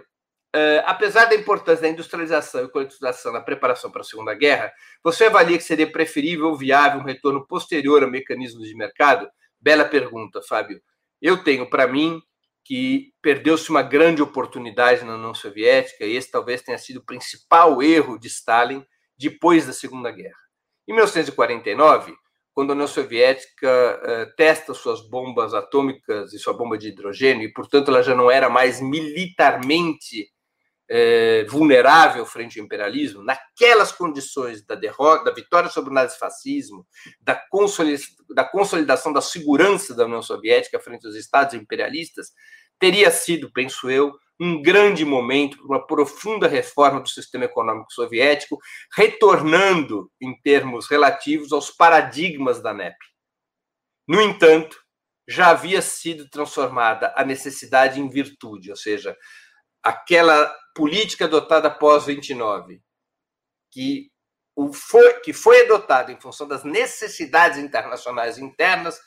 Uh, 0.57 0.81
apesar 0.87 1.27
da 1.27 1.35
importância 1.35 1.83
da 1.83 1.89
industrialização 1.89 2.65
e 2.65 2.71
coletivização 2.71 3.33
na 3.33 3.41
preparação 3.41 3.91
para 3.91 4.01
a 4.01 4.05
Segunda 4.05 4.35
Guerra, 4.35 4.73
você 5.03 5.27
avalia 5.27 5.59
que 5.59 5.65
seria 5.65 5.91
preferível 5.91 6.47
ou 6.47 6.57
viável 6.57 7.01
um 7.01 7.05
retorno 7.05 7.47
posterior 7.47 8.03
a 8.03 8.07
mecanismos 8.07 8.67
de 8.67 8.75
mercado? 8.75 9.29
Bela 9.61 9.85
pergunta, 9.85 10.41
Fábio. 10.43 10.81
Eu 11.21 11.45
tenho 11.45 11.69
para 11.69 11.87
mim 11.87 12.21
que 12.65 13.13
perdeu-se 13.23 13.71
uma 13.71 13.83
grande 13.83 14.23
oportunidade 14.23 15.05
na 15.05 15.15
União 15.15 15.35
Soviética, 15.35 16.05
e 16.05 16.17
esse 16.17 16.31
talvez 16.31 16.63
tenha 16.63 16.79
sido 16.79 16.99
o 16.99 17.05
principal 17.05 17.83
erro 17.83 18.19
de 18.19 18.29
Stalin 18.29 18.85
depois 19.17 19.67
da 19.67 19.73
Segunda 19.73 20.11
Guerra. 20.11 20.39
Em 20.87 20.93
1949, 20.93 22.15
quando 22.59 22.71
a 22.71 22.75
União 22.75 22.89
Soviética 22.89 23.71
uh, 24.03 24.35
testa 24.35 24.75
suas 24.75 25.09
bombas 25.09 25.55
atômicas 25.55 26.33
e 26.33 26.41
sua 26.41 26.53
bomba 26.53 26.77
de 26.77 26.89
hidrogênio, 26.89 27.45
e, 27.45 27.53
portanto, 27.53 27.89
ela 27.89 28.03
já 28.03 28.17
não 28.17 28.29
era 28.29 28.51
mais 28.51 28.81
militarmente 28.81 30.29
uh, 30.91 31.49
vulnerável 31.49 32.27
frente 32.27 32.59
ao 32.59 32.65
imperialismo, 32.65 33.23
naquelas 33.23 33.93
condições 33.93 34.67
da 34.67 34.75
derrota, 34.75 35.27
da 35.27 35.31
vitória 35.31 35.71
sobre 35.71 35.91
o 35.91 35.95
nazifascismo, 35.95 36.85
da, 37.21 37.41
da 38.35 38.45
consolidação 38.45 39.13
da 39.13 39.21
segurança 39.21 39.95
da 39.95 40.07
União 40.07 40.21
Soviética 40.21 40.81
frente 40.81 41.07
aos 41.07 41.15
estados 41.15 41.55
imperialistas, 41.55 42.33
teria 42.77 43.13
sido, 43.13 43.53
penso 43.53 43.89
eu, 43.89 44.13
um 44.41 44.63
grande 44.63 45.05
momento 45.05 45.57
para 45.57 45.67
uma 45.67 45.87
profunda 45.87 46.47
reforma 46.47 47.01
do 47.01 47.09
sistema 47.09 47.45
econômico 47.45 47.93
soviético, 47.93 48.59
retornando 48.97 50.11
em 50.21 50.39
termos 50.41 50.89
relativos 50.89 51.53
aos 51.53 51.71
paradigmas 51.71 52.63
da 52.63 52.73
NEP. 52.73 52.97
No 54.07 54.21
entanto, 54.21 54.79
já 55.29 55.51
havia 55.51 55.83
sido 55.83 56.29
transformada 56.31 57.13
a 57.17 57.25
necessidade 57.25 58.01
em 58.01 58.09
virtude, 58.09 58.71
ou 58.71 58.77
seja, 58.77 59.17
aquela 59.83 60.55
política 60.75 61.25
adotada 61.25 61.69
após 61.69 62.07
29 62.07 62.81
que, 63.71 64.11
foi, 64.73 65.21
que 65.21 65.33
foi 65.33 65.63
adotado 65.63 66.11
em 66.11 66.21
função 66.21 66.49
das 66.49 66.65
necessidades 66.65 67.59
internacionais 67.59 68.39
internas, 68.39 68.99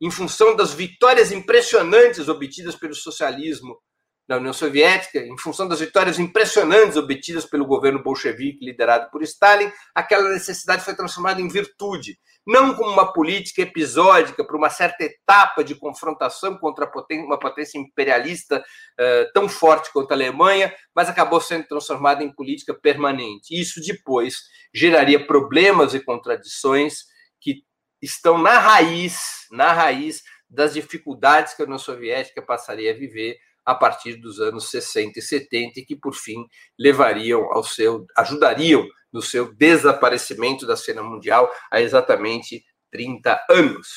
em 0.00 0.10
função 0.10 0.54
das 0.54 0.74
vitórias 0.74 1.32
impressionantes 1.32 2.28
obtidas 2.28 2.76
pelo 2.76 2.94
socialismo 2.94 3.80
na 4.28 4.36
União 4.36 4.52
Soviética, 4.52 5.18
em 5.18 5.36
função 5.36 5.66
das 5.66 5.80
vitórias 5.80 6.18
impressionantes 6.18 6.96
obtidas 6.96 7.44
pelo 7.44 7.66
governo 7.66 8.02
bolchevique 8.02 8.64
liderado 8.64 9.10
por 9.10 9.22
Stalin, 9.22 9.70
aquela 9.94 10.28
necessidade 10.30 10.84
foi 10.84 10.94
transformada 10.94 11.40
em 11.40 11.48
virtude, 11.48 12.18
não 12.46 12.74
como 12.74 12.90
uma 12.90 13.12
política 13.12 13.62
episódica 13.62 14.44
para 14.44 14.56
uma 14.56 14.70
certa 14.70 15.04
etapa 15.04 15.62
de 15.62 15.74
confrontação 15.74 16.56
contra 16.56 16.90
uma 17.12 17.38
potência 17.38 17.78
imperialista 17.78 18.58
uh, 18.58 19.32
tão 19.32 19.48
forte 19.48 19.92
quanto 19.92 20.12
a 20.12 20.14
Alemanha, 20.14 20.74
mas 20.94 21.08
acabou 21.08 21.40
sendo 21.40 21.66
transformada 21.66 22.22
em 22.22 22.32
política 22.32 22.74
permanente. 22.74 23.58
Isso 23.58 23.80
depois 23.80 24.38
geraria 24.72 25.24
problemas 25.26 25.94
e 25.94 26.00
contradições 26.00 27.04
que 27.40 27.64
estão 28.00 28.38
na 28.38 28.58
raiz, 28.58 29.46
na 29.50 29.72
raiz 29.72 30.22
das 30.48 30.74
dificuldades 30.74 31.54
que 31.54 31.62
a 31.62 31.64
União 31.64 31.78
Soviética 31.78 32.42
passaria 32.42 32.92
a 32.92 32.96
viver 32.96 33.38
a 33.64 33.74
partir 33.74 34.16
dos 34.16 34.40
anos 34.40 34.70
60 34.70 35.18
e 35.18 35.22
70 35.22 35.80
e 35.80 35.84
que 35.84 35.96
por 35.96 36.14
fim 36.14 36.46
levariam 36.78 37.52
ao 37.52 37.62
seu 37.62 38.06
ajudariam 38.16 38.86
no 39.12 39.22
seu 39.22 39.52
desaparecimento 39.54 40.66
da 40.66 40.76
cena 40.76 41.02
mundial 41.02 41.50
há 41.70 41.80
exatamente 41.80 42.64
30 42.90 43.44
anos. 43.50 43.88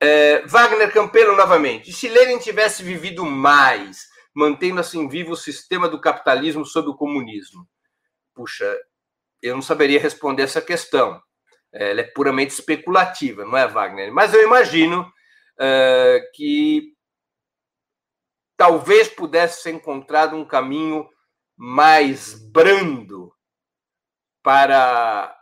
É, 0.00 0.46
Wagner 0.46 0.92
Campelo 0.92 1.34
novamente. 1.34 1.92
Se 1.92 2.08
Lenin 2.08 2.38
tivesse 2.38 2.82
vivido 2.82 3.24
mais, 3.24 4.06
mantendo 4.34 4.80
assim 4.80 5.08
vivo 5.08 5.32
o 5.32 5.36
sistema 5.36 5.88
do 5.88 6.00
capitalismo 6.00 6.66
sob 6.66 6.90
o 6.90 6.96
comunismo? 6.96 7.66
Puxa, 8.34 8.78
eu 9.42 9.54
não 9.54 9.62
saberia 9.62 10.00
responder 10.00 10.42
essa 10.42 10.60
questão. 10.60 11.20
Ela 11.72 12.00
é 12.00 12.04
puramente 12.04 12.52
especulativa, 12.52 13.44
não 13.44 13.56
é, 13.56 13.66
Wagner? 13.66 14.12
Mas 14.12 14.32
eu 14.34 14.42
imagino 14.42 15.02
uh, 15.02 16.32
que 16.34 16.95
talvez 18.56 19.08
pudesse 19.08 19.62
ser 19.62 19.72
encontrado 19.72 20.36
um 20.36 20.44
caminho 20.44 21.08
mais 21.56 22.34
brando 22.50 23.32
para 24.42 25.36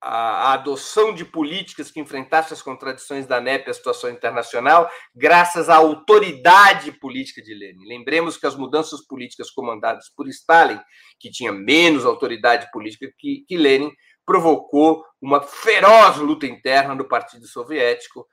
a, 0.00 0.52
adoção 0.54 1.14
de 1.14 1.24
políticas 1.24 1.90
que 1.90 2.00
enfrentassem 2.00 2.54
as 2.54 2.62
contradições 2.62 3.26
da 3.26 3.40
NEP 3.40 3.66
e 3.66 3.70
a 3.70 3.74
situação 3.74 4.10
internacional, 4.10 4.90
graças 5.14 5.68
à 5.68 5.76
autoridade 5.76 6.92
política 6.92 7.42
de 7.42 7.54
Lenin. 7.54 7.86
Lembremos 7.86 8.36
que 8.36 8.46
as 8.46 8.56
mudanças 8.56 9.06
políticas 9.06 9.50
comandadas 9.50 10.08
por 10.16 10.28
Stalin, 10.28 10.80
que 11.18 11.30
tinha 11.30 11.52
menos 11.52 12.06
autoridade 12.06 12.70
política 12.72 13.12
que, 13.18 13.44
Lenin, 13.50 13.92
provocou 14.24 15.04
uma 15.20 15.42
feroz 15.42 16.16
luta 16.16 16.46
interna 16.46 16.94
no 16.94 17.06
Partido 17.06 17.46
Soviético, 17.46 18.26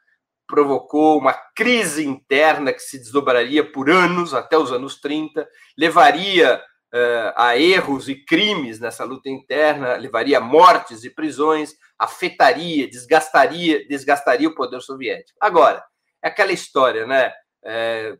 provocou 0.47 1.19
uma 1.19 1.33
crise 1.33 2.05
interna 2.05 2.71
que 2.71 2.79
se 2.79 2.97
desdobraria 2.97 3.69
por 3.69 3.89
anos, 3.89 4.33
até 4.33 4.57
os 4.57 4.71
anos 4.71 4.99
30, 4.99 5.47
levaria 5.77 6.63
uh, 6.93 7.33
a 7.35 7.57
erros 7.57 8.07
e 8.07 8.15
crimes 8.15 8.79
nessa 8.79 9.03
luta 9.03 9.29
interna, 9.29 9.95
levaria 9.97 10.37
a 10.37 10.41
mortes 10.41 11.03
e 11.03 11.09
prisões, 11.09 11.73
afetaria, 11.99 12.89
desgastaria, 12.89 13.85
desgastaria 13.87 14.47
o 14.47 14.55
poder 14.55 14.81
soviético. 14.81 15.37
Agora, 15.41 15.83
é 16.23 16.29
aquela 16.29 16.51
história, 16.51 17.05
né? 17.05 17.31
É, 17.63 18.17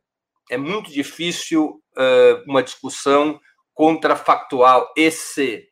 é 0.49 0.57
muito 0.57 0.91
difícil 0.91 1.81
uh, 1.97 2.43
uma 2.45 2.61
discussão 2.61 3.39
contrafactual 3.73 4.91
e 4.97 5.09
se, 5.11 5.67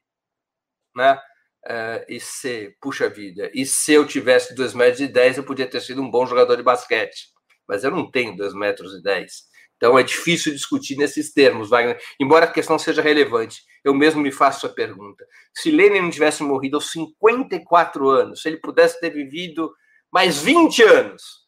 né? 0.95 1.19
Uh, 1.67 2.05
e 2.07 2.19
se, 2.19 2.75
puxa 2.79 3.09
vida, 3.09 3.49
e 3.51 3.65
se 3.65 3.91
eu 3.91 4.05
tivesse 4.05 4.53
2 4.53 4.75
metros 4.75 5.01
e 5.01 5.07
10, 5.07 5.37
eu 5.37 5.43
podia 5.43 5.65
ter 5.65 5.81
sido 5.81 5.99
um 5.99 6.11
bom 6.11 6.25
jogador 6.25 6.55
de 6.55 6.63
basquete. 6.63 7.29
Mas 7.67 7.83
eu 7.83 7.89
não 7.89 8.09
tenho 8.09 8.37
2 8.37 8.53
metros 8.53 8.93
e 8.93 9.01
10. 9.01 9.31
Então 9.77 9.97
é 9.97 10.03
difícil 10.03 10.53
discutir 10.53 10.95
nesses 10.95 11.33
termos, 11.33 11.69
Wagner, 11.69 11.99
embora 12.19 12.45
a 12.45 12.51
questão 12.51 12.79
seja 12.79 13.01
relevante. 13.01 13.63
Eu 13.83 13.93
mesmo 13.93 14.21
me 14.21 14.31
faço 14.31 14.65
a 14.65 14.69
pergunta. 14.69 15.25
Se 15.53 15.69
Lenin 15.69 16.01
não 16.01 16.09
tivesse 16.09 16.43
morrido 16.43 16.77
aos 16.77 16.91
54 16.91 18.09
anos, 18.09 18.41
se 18.41 18.47
ele 18.47 18.57
pudesse 18.57 18.99
ter 18.99 19.09
vivido 19.09 19.73
mais 20.11 20.41
20 20.41 20.83
anos, 20.83 21.45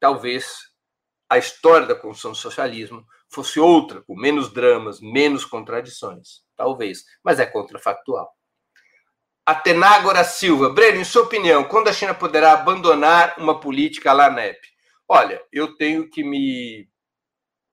talvez 0.00 0.46
a 1.28 1.38
história 1.38 1.86
da 1.86 1.94
construção 1.94 2.32
do 2.32 2.36
socialismo 2.36 3.04
fosse 3.28 3.58
outra, 3.58 4.02
com 4.02 4.16
menos 4.16 4.52
dramas, 4.52 5.00
menos 5.00 5.44
contradições. 5.44 6.42
Talvez, 6.56 7.04
mas 7.24 7.38
é 7.38 7.46
contrafactual. 7.46 8.30
Atenágora 9.46 10.24
Silva. 10.24 10.70
Breno, 10.70 11.00
em 11.00 11.04
sua 11.04 11.22
opinião, 11.22 11.62
quando 11.62 11.86
a 11.86 11.92
China 11.92 12.12
poderá 12.12 12.52
abandonar 12.52 13.36
uma 13.38 13.60
política 13.60 14.12
lá 14.12 14.28
NEP? 14.28 14.58
Olha, 15.08 15.40
eu 15.52 15.76
tenho 15.76 16.10
que 16.10 16.24
me 16.24 16.88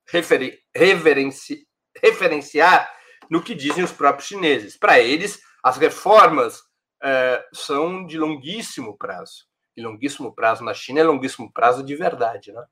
referen 0.07 0.53
reverenci 0.76 1.67
referenciar 1.99 2.91
no 3.30 3.41
que 3.41 3.55
dizem 3.55 3.84
os 3.84 3.91
próprios 3.91 4.28
chineses. 4.28 4.78
Para 4.78 4.99
eles, 4.99 5.41
as 5.63 5.78
reformas 5.78 6.61
é, 7.01 7.43
são 7.53 8.05
de 8.05 8.17
longuíssimo 8.17 8.95
prazo. 8.95 9.45
E 9.76 9.82
longuíssimo 9.82 10.34
prazo 10.34 10.63
na 10.63 10.74
China 10.74 10.99
é 10.99 11.03
longuíssimo 11.03 11.51
prazo 11.51 11.84
de 11.84 11.95
verdade. 11.95 12.51
Né? 12.51 12.63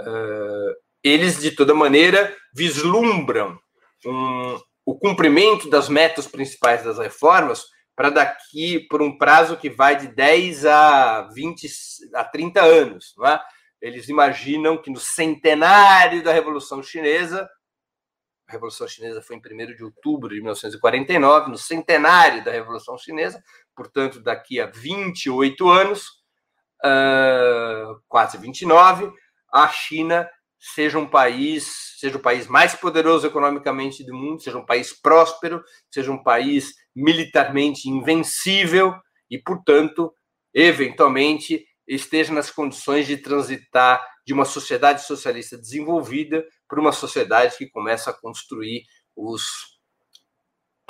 É, 0.00 0.76
eles, 1.04 1.40
de 1.40 1.50
toda 1.50 1.74
maneira, 1.74 2.34
vislumbram 2.54 3.58
um, 4.06 4.58
o 4.86 4.98
cumprimento 4.98 5.68
das 5.68 5.88
metas 5.88 6.26
principais 6.26 6.84
das 6.84 6.98
reformas 6.98 7.66
para 7.94 8.10
daqui 8.10 8.80
por 8.88 9.02
um 9.02 9.16
prazo 9.16 9.56
que 9.56 9.68
vai 9.68 9.96
de 9.96 10.08
10 10.08 10.66
a 10.66 11.22
20 11.34 11.68
a 12.14 12.24
30 12.24 12.62
anos, 12.62 13.14
não 13.16 13.26
é? 13.26 13.40
Eles 13.80 14.08
imaginam 14.08 14.80
que 14.80 14.90
no 14.90 15.00
centenário 15.00 16.22
da 16.22 16.32
Revolução 16.32 16.82
Chinesa, 16.82 17.48
a 18.46 18.52
Revolução 18.52 18.86
Chinesa 18.86 19.22
foi 19.22 19.36
em 19.36 19.38
1 19.38 19.76
de 19.76 19.84
outubro 19.84 20.28
de 20.28 20.40
1949, 20.40 21.50
no 21.50 21.56
centenário 21.56 22.44
da 22.44 22.50
Revolução 22.50 22.98
Chinesa, 22.98 23.42
portanto, 23.74 24.20
daqui 24.20 24.60
a 24.60 24.66
28 24.66 25.68
anos, 25.68 26.06
uh, 26.84 28.00
quase 28.06 28.36
29, 28.36 29.10
a 29.52 29.68
China 29.68 30.28
seja 30.60 30.98
um 30.98 31.06
país, 31.06 31.96
seja 31.98 32.18
o 32.18 32.22
país 32.22 32.46
mais 32.46 32.74
poderoso 32.74 33.26
economicamente 33.26 34.04
do 34.04 34.14
mundo, 34.14 34.42
seja 34.42 34.58
um 34.58 34.66
país 34.66 34.92
próspero, 34.92 35.62
seja 35.90 36.12
um 36.12 36.22
país 36.22 36.74
militarmente 36.94 37.88
invencível 37.88 38.94
e, 39.30 39.38
portanto, 39.38 40.12
eventualmente 40.52 41.64
esteja 41.88 42.32
nas 42.32 42.50
condições 42.50 43.06
de 43.06 43.16
transitar 43.16 44.04
de 44.26 44.32
uma 44.32 44.44
sociedade 44.44 45.04
socialista 45.04 45.56
desenvolvida 45.56 46.44
para 46.68 46.80
uma 46.80 46.92
sociedade 46.92 47.56
que 47.56 47.70
começa 47.70 48.10
a 48.10 48.14
construir 48.20 48.82
os 49.16 49.42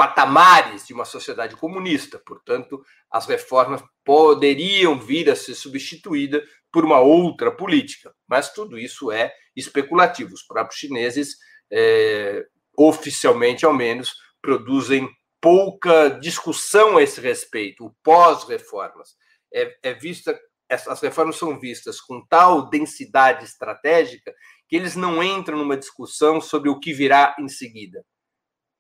patamares 0.01 0.87
de 0.87 0.95
uma 0.95 1.05
sociedade 1.05 1.55
comunista. 1.57 2.19
Portanto, 2.25 2.83
as 3.11 3.27
reformas 3.27 3.83
poderiam 4.03 4.99
vir 4.99 5.29
a 5.29 5.37
ser 5.37 5.55
substituídas 5.55 6.43
por 6.73 6.87
uma 6.87 7.01
outra 7.01 7.55
política. 7.55 8.11
Mas 8.27 8.51
tudo 8.51 8.79
isso 8.79 9.13
é 9.13 9.31
especulativo. 9.55 10.33
Os 10.33 10.43
próprios 10.43 10.81
chineses, 10.81 11.37
é, 11.71 12.47
oficialmente 12.75 13.67
ao 13.67 13.75
menos, 13.75 14.15
produzem 14.41 15.07
pouca 15.39 16.09
discussão 16.19 16.97
a 16.97 17.03
esse 17.03 17.21
respeito, 17.21 17.85
o 17.85 17.95
pós-reformas. 18.03 19.11
É, 19.53 19.77
é 19.83 19.93
vista, 19.93 20.35
as 20.71 21.03
reformas 21.03 21.37
são 21.37 21.61
vistas 21.61 22.01
com 22.01 22.25
tal 22.27 22.71
densidade 22.71 23.45
estratégica 23.45 24.35
que 24.67 24.77
eles 24.77 24.97
não 24.97 25.23
entram 25.23 25.59
numa 25.59 25.77
discussão 25.77 26.41
sobre 26.41 26.71
o 26.71 26.81
que 26.81 26.95
virá 26.95 27.37
em 27.39 27.51
seguida. 27.51 28.03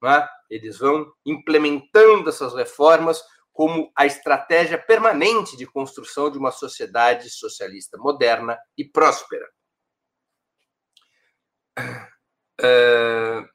É? 0.02 0.28
Eles 0.48 0.78
vão 0.78 1.12
implementando 1.26 2.30
essas 2.30 2.54
reformas 2.54 3.22
como 3.52 3.92
a 3.94 4.06
estratégia 4.06 4.78
permanente 4.78 5.56
de 5.56 5.66
construção 5.66 6.30
de 6.30 6.38
uma 6.38 6.50
sociedade 6.50 7.28
socialista 7.28 7.98
moderna 7.98 8.58
e 8.78 8.84
próspera. 8.84 9.46
Uh, 11.78 13.46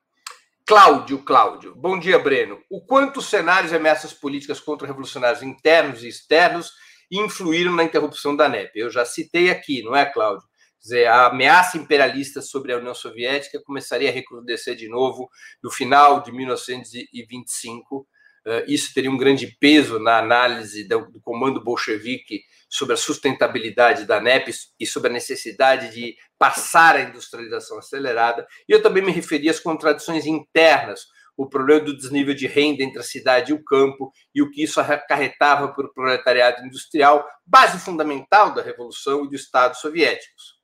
Cláudio, 0.67 1.23
Cláudio. 1.23 1.75
Bom 1.75 1.97
dia, 1.97 2.19
Breno. 2.19 2.61
O 2.69 2.85
quanto 2.85 3.17
os 3.17 3.29
cenários 3.29 3.71
e 3.71 3.75
ameaças 3.75 4.13
políticas 4.13 4.59
contra-revolucionários 4.59 5.43
internos 5.43 6.03
e 6.03 6.07
externos 6.07 6.71
influíram 7.11 7.71
na 7.73 7.83
interrupção 7.83 8.35
da 8.35 8.49
NEP? 8.49 8.71
Eu 8.75 8.89
já 8.89 9.05
citei 9.05 9.49
aqui, 9.49 9.83
não 9.83 9.95
é, 9.95 10.05
Cláudio? 10.05 10.47
Dizer, 10.85 11.07
a 11.07 11.25
ameaça 11.25 11.79
imperialista 11.79 12.43
sobre 12.43 12.71
a 12.71 12.77
União 12.77 12.93
Soviética 12.93 13.59
começaria 13.59 14.07
a 14.07 14.13
recrudescer 14.13 14.75
de 14.75 14.87
novo 14.87 15.27
no 15.63 15.71
final 15.71 16.21
de 16.21 16.31
1925. 16.31 18.07
Eh, 18.45 18.65
isso 18.67 18.93
teria 18.93 19.09
um 19.09 19.17
grande 19.17 19.47
peso 19.59 19.97
na 19.97 20.19
análise 20.19 20.87
do 20.87 21.19
comando 21.21 21.63
bolchevique 21.63 22.43
sobre 22.69 22.93
a 22.93 22.97
sustentabilidade 22.97 24.05
da 24.05 24.21
NEP 24.21 24.51
e 24.79 24.85
sobre 24.85 25.09
a 25.09 25.13
necessidade 25.13 25.91
de 25.91 26.15
passar 26.37 26.97
a 26.97 27.01
industrialização 27.01 27.79
acelerada. 27.79 28.45
E 28.69 28.71
eu 28.71 28.79
também 28.79 29.03
me 29.03 29.11
referi 29.11 29.49
às 29.49 29.59
contradições 29.59 30.27
internas 30.27 31.07
o 31.35 31.49
problema 31.49 31.81
do 31.81 31.97
desnível 31.97 32.35
de 32.35 32.45
renda 32.45 32.83
entre 32.83 32.99
a 32.99 33.03
cidade 33.03 33.51
e 33.51 33.55
o 33.55 33.63
campo 33.63 34.11
e 34.35 34.43
o 34.43 34.51
que 34.51 34.61
isso 34.61 34.79
acarretava 34.79 35.73
para 35.73 35.87
o 35.87 35.93
proletariado 35.95 36.63
industrial, 36.63 37.27
base 37.43 37.79
fundamental 37.79 38.53
da 38.53 38.61
Revolução 38.61 39.25
e 39.25 39.29
do 39.29 39.35
Estado 39.35 39.75
soviéticos. 39.75 40.54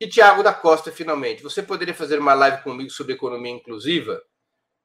E 0.00 0.08
Tiago 0.08 0.42
da 0.42 0.52
Costa, 0.52 0.90
finalmente, 0.90 1.42
você 1.42 1.62
poderia 1.62 1.94
fazer 1.94 2.18
uma 2.18 2.34
live 2.34 2.62
comigo 2.62 2.90
sobre 2.90 3.14
economia 3.14 3.52
inclusiva? 3.52 4.20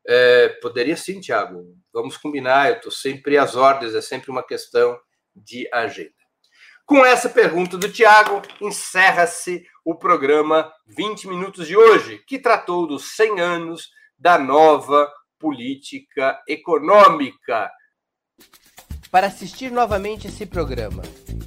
É, 0.08 0.50
poderia 0.62 0.96
sim, 0.96 1.20
Tiago. 1.20 1.76
Vamos 1.92 2.16
combinar, 2.18 2.70
eu 2.70 2.76
estou 2.76 2.92
sempre 2.92 3.38
às 3.38 3.56
ordens, 3.56 3.96
é 3.96 4.02
sempre 4.02 4.30
uma 4.30 4.44
questão 4.44 5.00
de 5.36 5.68
agenda. 5.74 6.14
Com 6.86 7.06
essa 7.06 7.30
pergunta 7.30 7.78
do 7.78 7.92
Tiago, 7.92 8.42
encerra-se 8.62 9.64
o 9.86 9.96
programa 9.96 10.72
20 10.88 11.28
Minutos 11.28 11.68
de 11.68 11.78
hoje, 11.78 12.24
que 12.28 12.40
tratou 12.40 12.88
dos 12.88 13.16
100 13.16 13.40
anos 13.40 13.90
da 14.18 14.38
nova 14.38 15.12
política 15.38 16.42
econômica. 16.48 17.72
Para 19.12 19.28
assistir 19.28 19.72
novamente 19.72 20.28
esse 20.28 20.46
programa 20.46 21.02